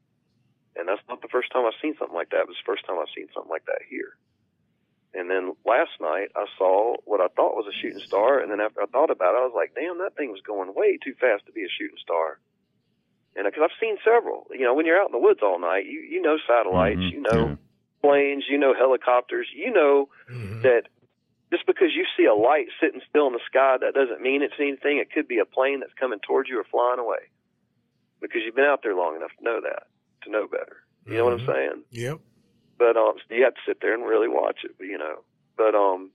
[0.77, 2.45] And that's not the first time I've seen something like that.
[2.45, 4.17] It was the first time I've seen something like that here.
[5.15, 8.61] And then last night I saw what I thought was a shooting star, and then
[8.61, 11.15] after I thought about it, I was like, "Damn, that thing was going way too
[11.17, 12.39] fast to be a shooting star."
[13.35, 15.87] And because I've seen several, you know, when you're out in the woods all night,
[15.87, 17.57] you you know satellites, Mhm, you know yeah.
[18.03, 20.63] planes, you know helicopters, you know Mhm.
[20.63, 20.83] that
[21.53, 24.61] just because you see a light sitting still in the sky, that doesn't mean it's
[24.61, 24.99] anything.
[24.99, 27.31] It could be a plane that's coming towards you or flying away,
[28.21, 29.85] because you've been out there long enough to know that,
[30.27, 30.85] to know better.
[31.07, 31.55] You know what I'm Mhm.
[31.55, 31.85] saying?
[31.91, 32.19] Yep.
[32.79, 35.25] but um, you have to sit there and really watch it, you know.
[35.57, 36.11] But um,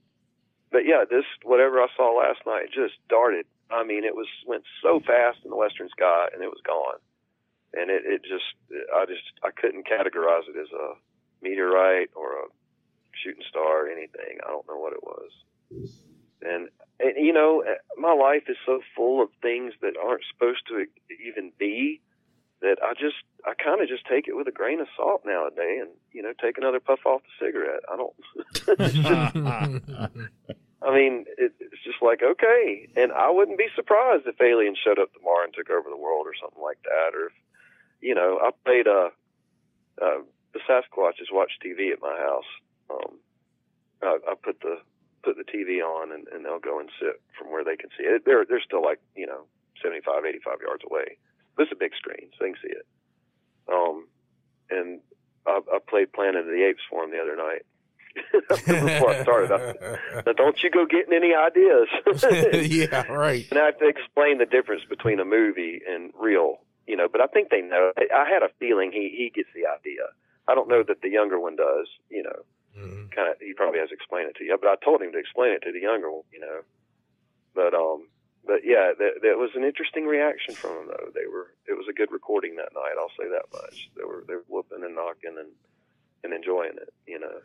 [0.70, 3.46] but yeah, this whatever I saw last night just darted.
[3.70, 7.00] I mean, it was went so fast in the western sky, and it was gone.
[7.74, 8.44] And it, it just,
[8.94, 10.92] I just, I couldn't categorize it as a
[11.40, 12.44] meteorite or a
[13.24, 14.38] shooting star or anything.
[14.44, 15.30] I don't know what it was.
[16.42, 16.68] And,
[17.00, 17.64] and you know,
[17.96, 20.84] my life is so full of things that aren't supposed to
[21.26, 22.02] even be
[22.62, 25.82] that I just I kind of just take it with a grain of salt nowadays,
[25.82, 27.82] and you know, take another puff off the cigarette.
[27.90, 28.14] I don't.
[30.82, 34.98] I mean, it, it's just like okay, and I wouldn't be surprised if aliens showed
[34.98, 37.32] up tomorrow and took over the world or something like that, or if
[38.00, 39.10] you know, I played uh,
[40.00, 40.22] uh
[40.54, 42.50] the Sasquatches watch TV at my house.
[42.90, 43.18] Um,
[44.02, 44.78] I, I put the
[45.22, 48.04] put the TV on, and, and they'll go and sit from where they can see
[48.04, 48.22] it.
[48.24, 49.46] They're they're still like you know
[49.82, 51.16] 75, 85 yards away.
[51.56, 52.86] But it's a big screen, so they can see it.
[53.72, 54.06] Um,
[54.70, 55.00] and
[55.46, 57.62] I, I played Planet of the Apes for them the other night.
[58.66, 61.88] Before I started, I, now don't you go getting any ideas.
[62.70, 63.46] yeah, right.
[63.50, 67.08] and I have to explain the difference between a movie and real, you know.
[67.10, 67.92] But I think they know.
[67.96, 70.12] I had a feeling he he gets the idea.
[70.46, 72.44] I don't know that the younger one does, you know.
[72.76, 73.14] Mhm.
[73.14, 74.58] Kind of, he probably has to explain it to you.
[74.60, 76.60] But I told him to explain it to the younger one, you know.
[77.54, 78.08] But um,
[78.46, 81.10] but yeah, that that was an interesting reaction from them though.
[81.14, 82.94] They were it was a good recording that night.
[82.98, 83.90] I'll say that much.
[83.96, 85.50] They were they were whooping and knocking and
[86.24, 87.40] and enjoying it, you know.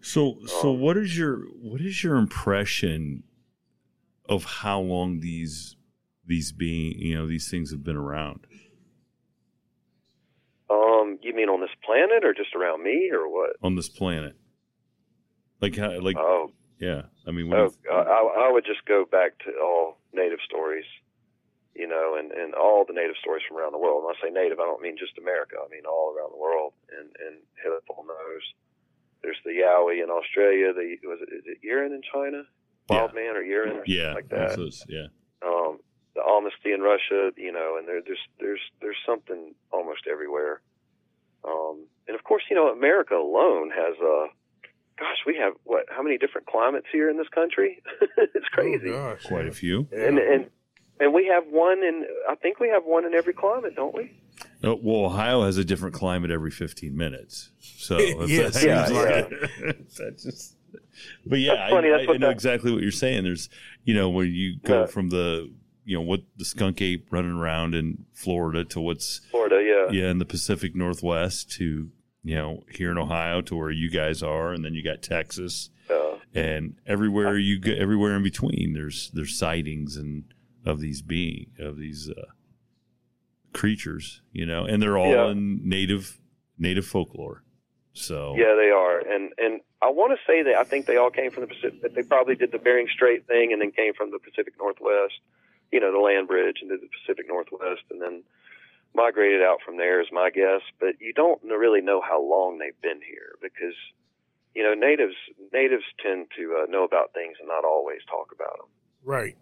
[0.00, 3.24] So, so Um, what is your what is your impression
[4.28, 5.76] of how long these
[6.24, 8.46] these being you know these things have been around?
[10.70, 13.56] Um, you mean on this planet or just around me or what?
[13.62, 14.36] on this planet?
[15.60, 15.98] Like how?
[16.00, 17.02] Like Oh, yeah.
[17.28, 20.86] I mean, oh, I, I would just go back to all native stories.
[21.74, 24.02] you know, and, and all the native stories from around the world.
[24.02, 25.56] When I say native, I don't mean just America.
[25.62, 26.72] I mean all around the world.
[26.90, 28.42] And and Hillipole knows.
[29.22, 30.72] There's the Yowie in Australia.
[30.72, 32.42] The was it, is it Yeren in China?
[32.88, 33.20] Wild Yeah.
[33.20, 34.56] Man or Yeren or something Yeah, like that.
[34.56, 35.06] those- yeah.
[35.42, 35.78] Um,
[36.16, 40.62] the Almasty in Russia, you know, and there, there's there's there's something almost everywhere.
[41.44, 44.26] Um, and of course, you know, America alone has uh
[44.98, 45.86] gosh, we have what?
[45.88, 47.82] How many different climates here in this country?
[48.34, 48.90] it's crazy.
[48.90, 49.24] Oh, gosh.
[49.26, 49.88] Quite a few.
[49.92, 50.46] and and
[51.00, 54.12] and we have one in I think we have one in every climate, don't we?
[54.62, 57.50] Well, Ohio has a different climate every 15 minutes.
[57.60, 60.54] So if Yeah, that seems seems like like that's just.
[61.24, 63.24] But yeah, That's funny, I, that's I, I know that- exactly what you're saying.
[63.24, 63.48] There's,
[63.84, 64.86] you know, when you go Yeah.
[64.86, 65.50] from the,
[65.84, 69.90] you know, what the skunk ape running around in Florida to what's, Florida, yeah.
[70.02, 71.88] yeah, in the Pacific Northwest to,
[72.24, 75.70] you know, here in Ohio to where you guys are, and then you got Texas,
[75.90, 80.24] Uh, and everywhere you go, everywhere in between, there's there's sightings and
[80.66, 82.26] of these being of these uh,
[83.52, 85.30] creatures, you know, and they're all Yeah.
[85.30, 86.18] in native
[86.58, 87.42] native folklore.
[87.92, 91.10] So Yeah, they are, and and I want to say that I think they all
[91.10, 91.80] came from the Pacific.
[91.82, 95.14] That they probably did the Bering Strait thing, and then came from the Pacific Northwest.
[95.72, 98.22] You know, the land bridge into the Pacific Northwest, and then
[98.94, 100.62] migrated out from there is my guess.
[100.80, 103.76] But you don't really know how long they've been here because
[104.54, 105.14] you know natives
[105.52, 108.68] natives tend to uh, know about things and not always talk about them.
[109.04, 109.36] Right.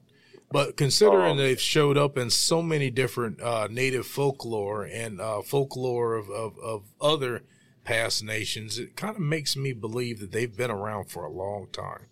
[0.53, 5.43] But considering Um, they've showed up in so many different uh, native folklore and uh,
[5.43, 7.43] folklore of, of, of other
[7.83, 11.67] past nations, it kind of makes me believe that they've been around for a long
[11.73, 12.07] time.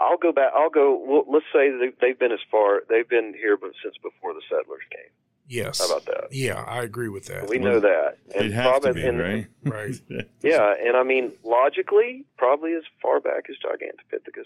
[0.00, 0.52] I'll go back.
[0.56, 0.98] I'll go.
[1.06, 2.82] Well, let's say that they've been as far.
[2.88, 5.12] They've been here but since before the settlers came.
[5.46, 5.78] Yes.
[5.78, 6.28] How about that?
[6.32, 7.48] Yeah, I agree with that.
[7.48, 8.16] We know that.
[8.28, 9.46] They'd have to probably- be and- right.
[9.64, 9.94] Right.
[10.42, 14.44] Yeah, and I mean logically, probably as far back as Gigantopithecus.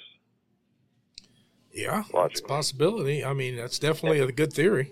[1.73, 3.25] Yeah, it's a possibility.
[3.25, 4.91] I mean, that's definitely a good theory.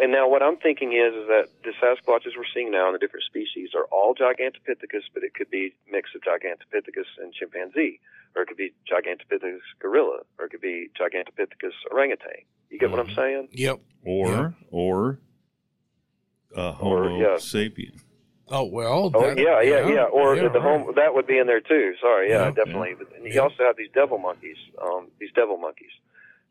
[0.00, 2.98] And now what I'm thinking is, is that the Sasquatches we're seeing now in the
[3.00, 7.98] different species are all Gigantopithecus, but it could be a mix of Gigantopithecus and chimpanzee,
[8.36, 12.46] or it could be Gigantopithecus gorilla, or it could be Gigantopithecus orangutan.
[12.70, 13.48] You get what I'm saying?
[13.52, 13.80] Yep.
[14.06, 14.50] Or Yeah.
[14.70, 15.18] or
[16.56, 17.36] uh, Or, Homo yeah.
[17.36, 18.00] sapien.
[18.50, 19.10] Oh well.
[19.14, 20.04] Oh that- yeah, yeah, yeah.
[20.04, 20.62] Or yeah, the right.
[20.62, 21.94] home that would be in there too.
[22.00, 22.50] Sorry, yeah, Yeah.
[22.52, 22.94] definitely.
[22.98, 23.40] But and you Yeah.
[23.42, 24.56] also have these devil monkeys.
[24.80, 25.92] Um, these devil monkeys.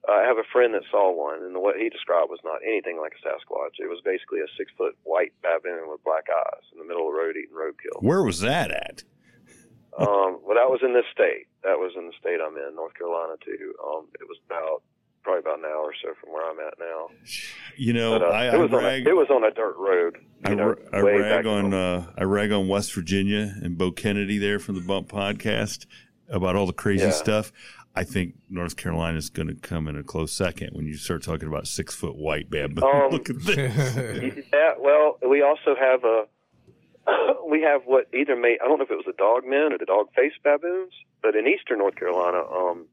[0.07, 2.99] Uh, I have a friend that saw one, and what he described was not anything
[3.02, 3.80] like a Sasquatch.
[3.80, 7.14] It was basically a six foot white baboon with black eyes in the middle of
[7.14, 8.02] the road eating roadkill.
[8.02, 9.03] Where was that at?
[9.98, 11.48] Um, well, that was in this state.
[11.64, 13.73] That was in the state I'm in, North Carolina too.
[13.84, 14.84] Um, it was about
[15.27, 17.07] probably about an hour or so from where I'm at now.
[17.75, 19.75] You know, But uh, I, it was on rag, a, it was on a dirt
[19.77, 20.17] road.
[20.45, 24.59] I, know, I rag on uh, I rag on West Virginia and Bo Kennedy there
[24.59, 25.85] from the Bump Podcast
[26.29, 27.11] about all the crazy Yeah.
[27.11, 27.51] stuff.
[27.95, 31.23] I think North Carolina is going to come in a close second when you start
[31.23, 32.83] talking about six foot white baboon.
[32.83, 34.35] Um, Look at this.
[34.53, 36.25] Yeah, well, we also have a
[37.49, 39.77] we have what either may I don't know if it was the dog men or
[39.77, 42.85] the dog faced baboons, but in eastern North Carolina, um,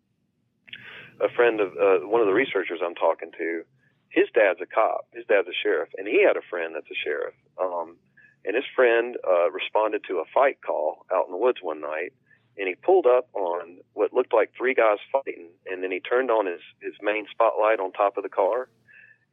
[1.21, 3.63] a friend of uh, one of the researchers I'm talking to,
[4.09, 7.03] his dad's a cop, his dad's a sheriff, and he had a friend that's a
[7.05, 7.35] sheriff.
[7.61, 7.97] Um,
[8.45, 12.13] and his friend uh, responded to a fight call out in the woods one night,
[12.57, 16.31] and he pulled up on what looked like three guys fighting, and then he turned
[16.31, 18.69] on his his main spotlight on top of the car,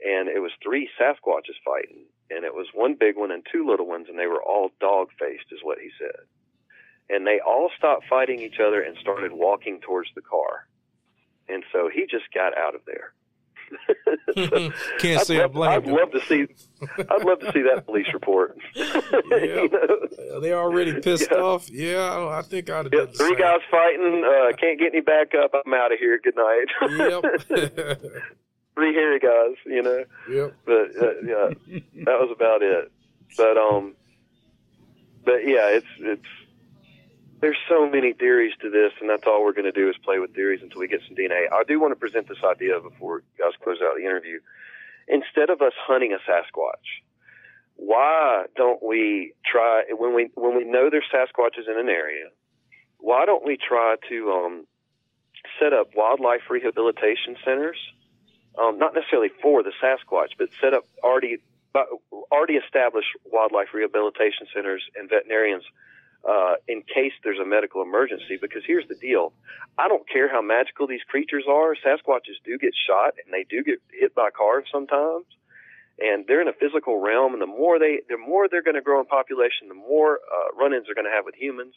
[0.04, 3.86] and it was three Sasquatches fighting, and it was one big one and two little
[3.86, 6.26] ones, and they were all dog faced, is what he said.
[7.10, 10.66] And they all stopped fighting each other and started walking towards the car.
[11.52, 13.14] And so he just got out of there.
[15.00, 16.46] Can't I'd say I blame I'd love to see.
[17.10, 18.58] I'd love to see that police report.
[18.76, 20.40] You know?
[20.42, 21.38] They already pissed Yeah.
[21.38, 21.70] off.
[21.70, 23.38] Yeah, I think I'd have Yeah, three same.
[23.38, 24.24] guys fighting.
[24.26, 25.52] Uh, can't get any backup.
[25.66, 26.20] I'm out of here.
[26.22, 26.66] Good night.
[26.82, 28.12] Yep.
[28.76, 29.56] three hairy guys.
[29.66, 30.04] You know.
[30.30, 30.54] yep.
[30.66, 31.50] but uh, yeah,
[32.06, 32.92] that was about it.
[33.38, 33.96] But um,
[35.24, 36.26] but yeah, it's it's
[37.42, 40.20] there's so many theories to this, and that's all we're going to do is play
[40.20, 41.52] with theories until we get some DNA.
[41.52, 44.40] I do want to present this idea before you guys close out the interview.
[45.08, 47.04] Instead of us hunting a Sasquatch,
[47.76, 52.30] why don't we try when we when we know there's Sasquatches in an area?
[53.00, 54.68] Why don't we try to um,
[55.60, 57.78] set up wildlife rehabilitation centers?
[58.60, 61.38] um, not necessarily for the Sasquatch, but set up already
[61.74, 61.84] uh,
[62.32, 65.64] already established wildlife rehabilitation centers and veterinarians
[66.28, 68.38] uh, in case there's a medical emergency.
[68.40, 69.34] Because here's the deal:
[69.78, 71.76] I don't care how magical these creatures are.
[71.76, 75.26] Sasquatches do get shot and they do get hit by cars sometimes,
[76.00, 77.34] and they're in a physical realm.
[77.34, 80.56] And the more they, the more they're going to grow in population, the more uh,
[80.56, 81.74] run-ins they're going to have with humans.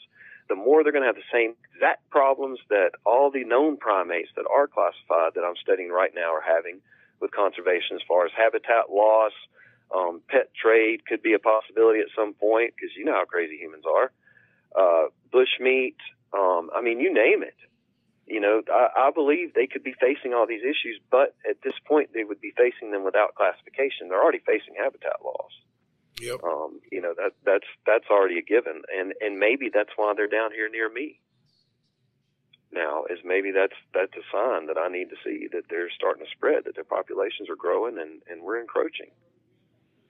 [0.46, 4.28] The more they're going to have the same exact problems that all the known primates
[4.36, 6.80] that are classified that I'm studying right now are having
[7.20, 9.32] with conservation as far as habitat loss.
[9.94, 13.56] Um, pet trade could be a possibility at some point because you know how crazy
[13.56, 14.12] humans are.
[14.74, 15.96] Uh, bush meat,
[16.32, 17.56] um, I mean, you name it.
[18.26, 21.74] You know, I, I believe they could be facing all these issues, but at this
[21.86, 24.08] point, they would be facing them without classification.
[24.08, 25.52] They're already facing habitat loss.
[26.20, 26.40] Yep.
[26.44, 30.30] Um, you know that that's that's already a given, and and maybe that's why they're
[30.30, 31.20] down here near me.
[32.72, 36.24] Now, is maybe that's that's a sign that I need to see that they're starting
[36.24, 39.10] to spread, that their populations are growing, and and we're encroaching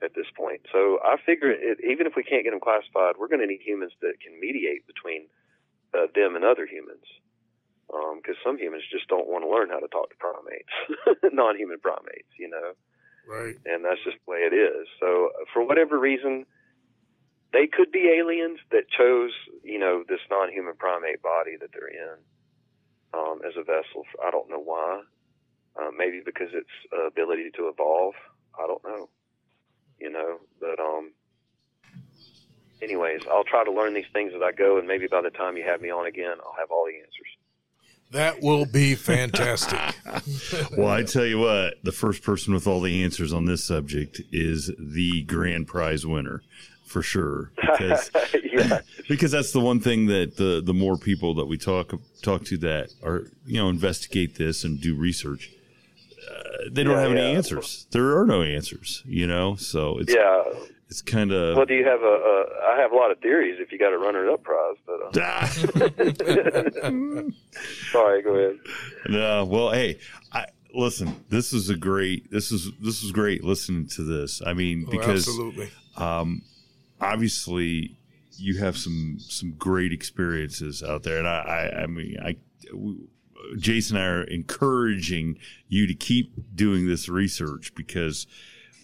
[0.05, 0.63] at this point.
[0.71, 3.65] So I figure it, even if we can't get them classified, we're going to need
[3.65, 5.27] humans that can mediate between
[5.95, 7.07] uh, them and other humans.
[7.89, 10.73] Because um, some humans just don't want to learn how to talk to primates,
[11.33, 12.73] non-human primates, you know.
[13.29, 13.57] Right.
[13.65, 14.89] And that's just the way it is.
[15.01, 16.47] So uh, for whatever reason,
[17.53, 19.33] they could be aliens that chose,
[19.63, 22.19] you know, this non-human primate body that they're in
[23.15, 24.05] um, as a vessel.
[24.25, 25.03] I don't know why.
[25.77, 28.15] Uh, maybe because its uh, ability to evolve.
[28.59, 29.09] I don't know.
[30.05, 31.13] You know, but um,
[32.83, 35.57] anyways, I'll try to learn these things as I go, and maybe by the time
[35.57, 37.31] you have me on again, I'll have all the answers.
[38.11, 39.81] That will be fantastic.
[40.77, 44.21] well, I tell you what, the first person with all the answers on this subject
[44.31, 46.43] is the grand prize winner
[46.85, 48.11] for sure because
[48.45, 48.81] yeah.
[49.09, 52.59] because that's the one thing that the the more people that we talk talk to
[52.59, 55.64] that are you know investigate this and do research uh,
[56.71, 57.87] they don't yeah, have any answers.
[57.91, 59.57] There are no answers you know?
[59.57, 60.45] So it's yeah.
[60.89, 63.59] it's kind of well do you have a, a I have a lot of theories
[63.61, 65.47] if you got a runner up prize but uh.
[67.93, 68.59] sorry go ahead.
[69.09, 69.99] No well hey
[70.33, 74.41] I listen this is a great this is this is great listening to this.
[74.45, 75.71] I mean oh, because absolutely.
[75.97, 76.43] um
[77.01, 77.97] obviously
[78.37, 82.37] you have some some great experiences out there, and I I, I mean I.
[83.59, 85.39] Jason and I are encouraging
[85.69, 88.27] you to keep doing this research because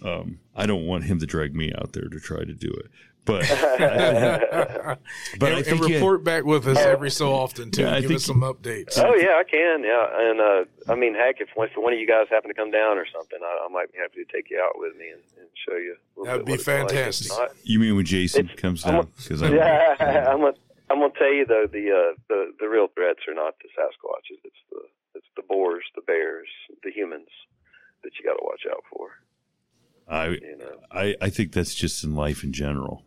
[0.02, 2.86] um, I don't want him to drag me out there to try to do it.
[3.24, 3.46] But
[5.38, 7.82] but and, and report back with us every so often too.
[7.82, 8.98] Yeah, Give us some updates.
[8.98, 9.84] Oh yeah, I can.
[9.84, 12.54] Yeah, and uh, I mean, heck, if one, if one of you guys happen to
[12.54, 15.10] come down or something, I, I might be happy to take you out with me
[15.10, 15.96] and, and show you.
[16.24, 17.30] That'd be fantastic.
[17.30, 17.50] Like.
[17.62, 19.08] You mean when Jason it's, comes down?
[19.16, 20.54] Because yeah, I'm gonna
[20.90, 24.38] I'm gonna tell you though the uh, the the real threats are not the Sasquatches.
[24.44, 24.80] It's the
[25.14, 26.48] it's the boars, the bears,
[26.82, 27.28] the humans
[28.02, 29.10] that you got to watch out for.
[30.08, 30.80] I, you know?
[30.90, 33.04] I I think that's just in life in general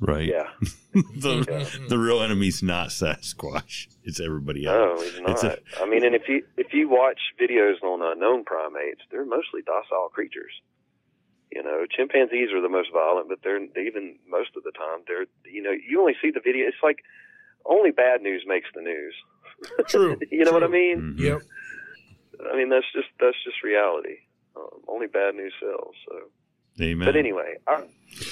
[0.00, 0.28] right?
[0.28, 0.48] Yeah.
[0.92, 1.88] the yeah.
[1.88, 5.00] the real enemy's not Sasquatch; it's everybody else.
[5.00, 5.44] No, he's not.
[5.44, 9.62] A, I mean, and if you if you watch videos on unknown primates, they're mostly
[9.64, 10.52] docile creatures.
[11.54, 15.26] You know, chimpanzees are the most violent, but they're even most of the time they're
[15.46, 16.66] you know you only see the video.
[16.66, 16.98] It's like
[17.64, 19.14] only bad news makes the news.
[19.88, 20.18] True.
[20.32, 20.60] you know True.
[20.60, 21.14] what I mean?
[21.14, 21.24] Mm-hmm.
[21.24, 21.42] Yep.
[22.52, 24.26] I mean that's just that's just reality.
[24.56, 25.94] Um, only bad news sells.
[26.08, 26.16] So.
[26.80, 27.06] Amen.
[27.06, 27.84] But anyway, I,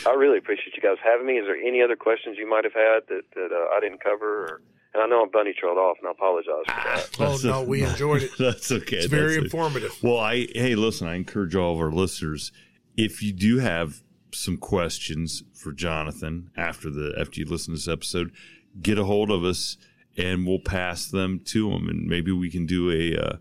[0.05, 1.35] I really appreciate you guys having me.
[1.35, 4.45] Is there any other questions you might have had that, that uh, I didn't cover?
[4.45, 4.61] Or,
[4.95, 7.11] and I know I'm bunny trailed off, and I apologize for that.
[7.21, 8.33] oh no, we enjoyed it.
[8.41, 8.97] That's okay.
[8.97, 9.97] It's very That's informative.
[10.03, 12.51] Well, I hey, listen, I encourage all of our listeners
[12.97, 14.03] if you do have
[14.33, 18.33] some questions for Jonathan after the after you listen to this episode,
[18.81, 19.77] get a hold of us
[20.17, 23.37] and we'll pass them to him, and maybe we can do a uh,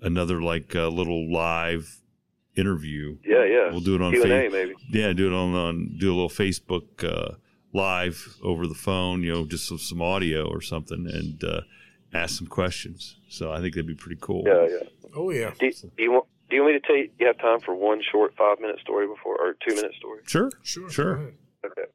[0.00, 2.00] another like a little live
[2.56, 3.18] interview.
[3.24, 3.70] Yeah, yeah.
[3.70, 4.74] We'll do it on Q&A, maybe.
[4.90, 7.34] Yeah, do it on, on do a little Facebook uh,
[7.72, 9.22] live over the phone.
[9.22, 11.60] You know, just some, some audio or something, and uh,
[12.12, 13.16] ask some questions.
[13.28, 14.44] So I think that'd be pretty cool.
[14.46, 14.88] Yeah, yeah.
[15.14, 15.52] Oh yeah.
[15.58, 16.26] Do, do you want?
[16.48, 17.10] Do you want me to tell you?
[17.18, 20.20] You have time for one short five minute story before, or two minute story?
[20.26, 21.32] Sure, sure, sure.
[21.64, 21.88] Okay.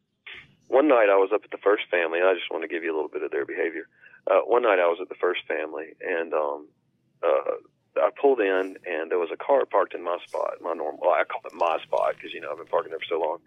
[0.67, 2.83] One night I was up at the first family, and I just want to give
[2.83, 3.87] you a little bit of their behavior.
[4.29, 6.67] Uh, one night I was at the first family, and um,
[7.23, 7.57] uh,
[7.97, 10.99] I pulled in and there was a car parked in my spot, my normal.
[11.01, 13.19] Well, I call it my spot because you know I've been parking there for so
[13.19, 13.39] long.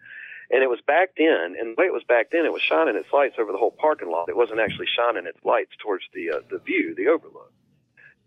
[0.51, 2.97] And it was backed in, and the way it was backed in, it was shining
[2.97, 4.29] its lights over the whole parking lot.
[4.29, 7.53] It wasn't actually shining its lights towards the uh, the view, the overlook.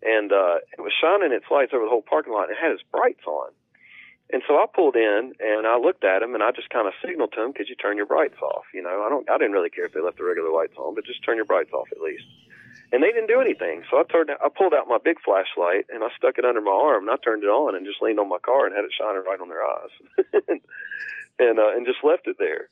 [0.05, 2.71] And uh, it was shining its lights over the whole parking lot, and it had
[2.71, 3.49] its brights on.
[4.31, 6.93] And so I pulled in and I looked at him and I just kind of
[7.05, 9.53] signaled to him, "Could you turn your brights off?" You know, I don't, I didn't
[9.53, 11.89] really care if they left the regular lights on, but just turn your brights off
[11.91, 12.25] at least
[12.91, 13.83] and they didn't do anything.
[13.89, 16.71] So I turned, I pulled out my big flashlight and I stuck it under my
[16.71, 18.93] arm and I turned it on and just leaned on my car and had it
[18.97, 19.93] shining right on their eyes,
[21.39, 22.69] and uh, and just left it there.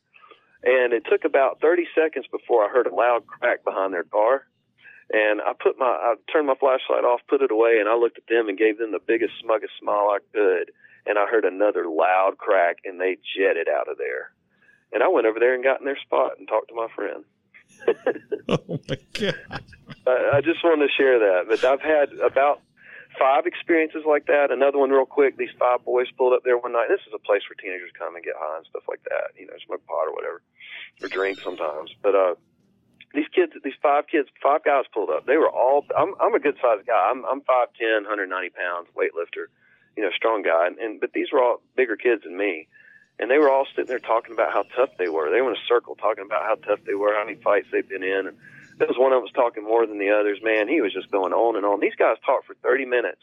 [0.64, 4.48] And it took about 30 seconds before I heard a loud crack behind their car.
[5.12, 8.18] And I put my, I turned my flashlight off, put it away, and I looked
[8.18, 10.72] at them and gave them the biggest, smuggest smile I could.
[11.06, 14.32] And I heard another loud crack, and they jetted out of there.
[14.94, 17.26] And I went over there and got in their spot and talked to my friend.
[18.50, 19.64] oh my god!
[20.06, 21.46] I, I just wanted to share that.
[21.50, 22.62] But I've had about
[23.18, 24.52] five experiences like that.
[24.52, 25.38] Another one, real quick.
[25.38, 26.88] These five boys pulled up there one night.
[26.90, 29.34] This is a place where teenagers come and get high and stuff like that.
[29.38, 30.42] You know, smoke pot or whatever,
[31.02, 31.92] or drink sometimes.
[32.02, 32.36] But uh,
[33.14, 35.26] these kids, these five kids, five guys pulled up.
[35.26, 35.86] They were all.
[35.98, 37.10] I'm I'm a good sized guy.
[37.12, 39.48] I'm I'm five ten, 190 pounds, weightlifter.
[39.96, 40.68] You know, strong guy.
[40.68, 42.68] And, and but these were all bigger kids than me.
[43.20, 45.30] And they were all sitting there talking about how tough they were.
[45.30, 47.88] They were in a circle talking about how tough they were, how many fights they've
[47.88, 48.38] been in, and
[48.80, 50.40] there was one of them was talking more than the others.
[50.42, 51.80] Man, he was just going on and on.
[51.80, 53.22] These guys talked for 30 minutes.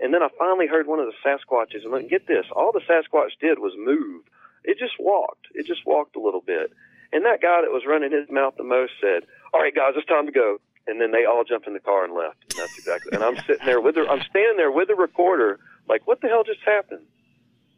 [0.00, 2.80] And then I finally heard one of the Sasquatches, and look, get this, all the
[2.80, 4.24] Sasquatch did was move.
[4.64, 5.46] It just walked.
[5.54, 6.72] It just walked a little bit.
[7.16, 9.22] And that guy that was running his mouth the most said,
[9.54, 12.04] "All right, guys, it's time to go." And then they all jumped in the car
[12.04, 12.36] and left.
[12.50, 13.12] And that's exactly.
[13.14, 16.28] And I'm sitting there with the, I'm standing there with the recorder, like, what the
[16.28, 17.06] hell just happened?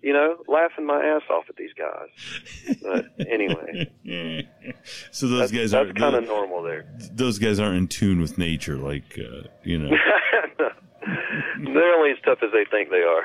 [0.02, 2.09] You know, laughing my ass off at these guys.
[2.82, 3.90] But anyway,
[5.12, 6.86] so those that's, guys that's are kind of normal there.
[7.12, 9.97] those guys aren't in tune with nature, like uh, you know.
[11.07, 13.25] They're only as tough as they think they are.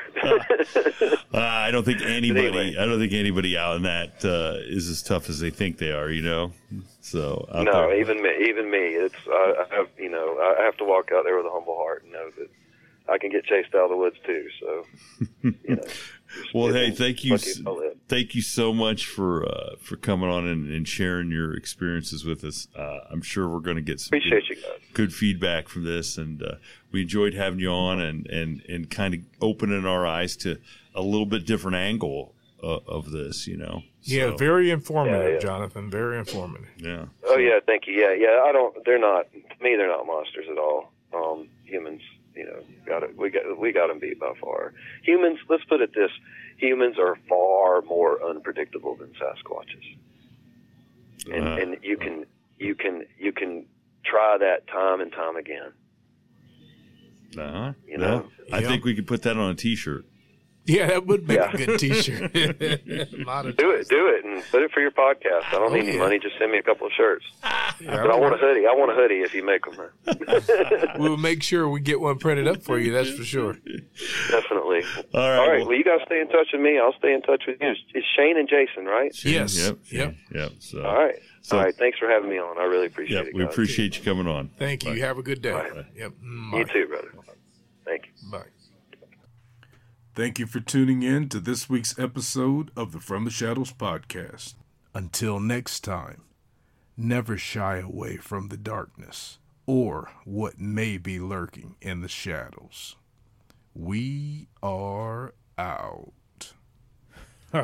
[1.34, 2.48] Uh, I don't think anybody.
[2.48, 2.76] anyway.
[2.80, 5.92] I don't think anybody out in that uh, is as tough as they think they
[5.92, 6.12] are.
[6.12, 6.52] You know.
[7.02, 8.78] So no, there- even me, even me.
[8.78, 11.76] It's I, I have you know I have to walk out there with a humble
[11.76, 12.50] heart and know that
[13.10, 14.48] I can get chased out of the woods too.
[14.60, 14.86] So
[15.44, 15.84] you know.
[16.36, 17.98] Just Well, hey, thank you, lucky s- if I live.
[18.08, 22.44] thank you so much for uh, for coming on and, and sharing your experiences with
[22.44, 22.68] us.
[22.76, 24.56] Uh, I'm sure we're going to get some good, you
[24.94, 26.56] good feedback from this, and uh,
[26.92, 30.60] we enjoyed having you on and and and kind of opening our eyes to
[30.96, 32.34] a little bit different angle
[32.64, 33.48] uh, of this.
[33.48, 33.84] You know.
[34.06, 35.40] Yeah, very informative, Yeah, yeah.
[35.40, 35.90] Jonathan.
[35.90, 36.68] Very informative.
[36.78, 37.06] yeah.
[37.26, 37.94] Oh yeah, thank you.
[37.94, 38.44] Yeah, yeah.
[38.46, 38.76] I don't.
[38.86, 39.32] They're not.
[39.32, 40.92] To me, they're not monsters at all.
[41.14, 42.02] Um, humans,
[42.36, 43.16] you know, got it.
[43.18, 44.74] We got we got them beat by far.
[45.04, 45.40] Humans.
[45.50, 46.12] Let's put it this:
[46.58, 49.98] humans are far more unpredictable than Sasquatches,
[51.32, 52.26] and Uh, and you can
[52.60, 53.66] you can you can
[54.06, 55.72] try that time and time again.
[57.38, 57.74] uh-huh.
[57.88, 58.30] You know?
[58.52, 58.68] I Yeah.
[58.68, 60.06] think we could put that on a T-shirt.
[60.66, 61.52] Yeah, that would make Yeah.
[61.54, 62.32] a good T-shirt.
[62.36, 65.44] A Do it, do it, and put it for your podcast.
[65.48, 66.20] I don't Oh, need any money.
[66.20, 67.26] Just send me a couple of shirts.
[67.44, 68.66] Yeah, But I want a hoodie.
[68.66, 69.90] I want a hoodie if you make them.
[71.00, 72.94] We'll make sure we get one printed up for you.
[72.94, 73.54] That's for sure.
[74.30, 74.84] Definitely.
[75.14, 75.38] All right.
[75.38, 75.58] All right.
[75.60, 76.80] well- Well, you guys stay in touch with me.
[76.80, 77.74] I'll stay in touch with you.
[77.94, 79.12] It's Shane and Jason, right?
[79.26, 79.58] Yes.
[79.58, 79.80] Yep.
[79.92, 80.16] Yep.
[80.34, 80.52] Yep.
[80.60, 81.16] So, All right.
[81.42, 81.76] So- All right.
[81.76, 82.58] Thanks for having me on.
[82.58, 83.28] I really appreciate Yep.
[83.28, 83.36] it.
[83.36, 84.50] We appreciate you coming on.
[84.58, 84.92] Thank you.
[84.94, 85.00] Bye.
[85.00, 85.52] Have a good day.
[85.52, 85.86] Bye.
[85.96, 86.12] Yep.
[86.24, 87.12] Mm, You too, brother.
[87.86, 88.32] Thank you.
[88.32, 88.46] Bye.
[90.16, 94.54] Thank you for tuning in to this week's episode of the From the Shadows podcast.
[94.94, 96.22] Until next time,
[96.96, 102.96] never shy away from the darkness or what may be lurking in the shadows.
[103.74, 106.14] We are out.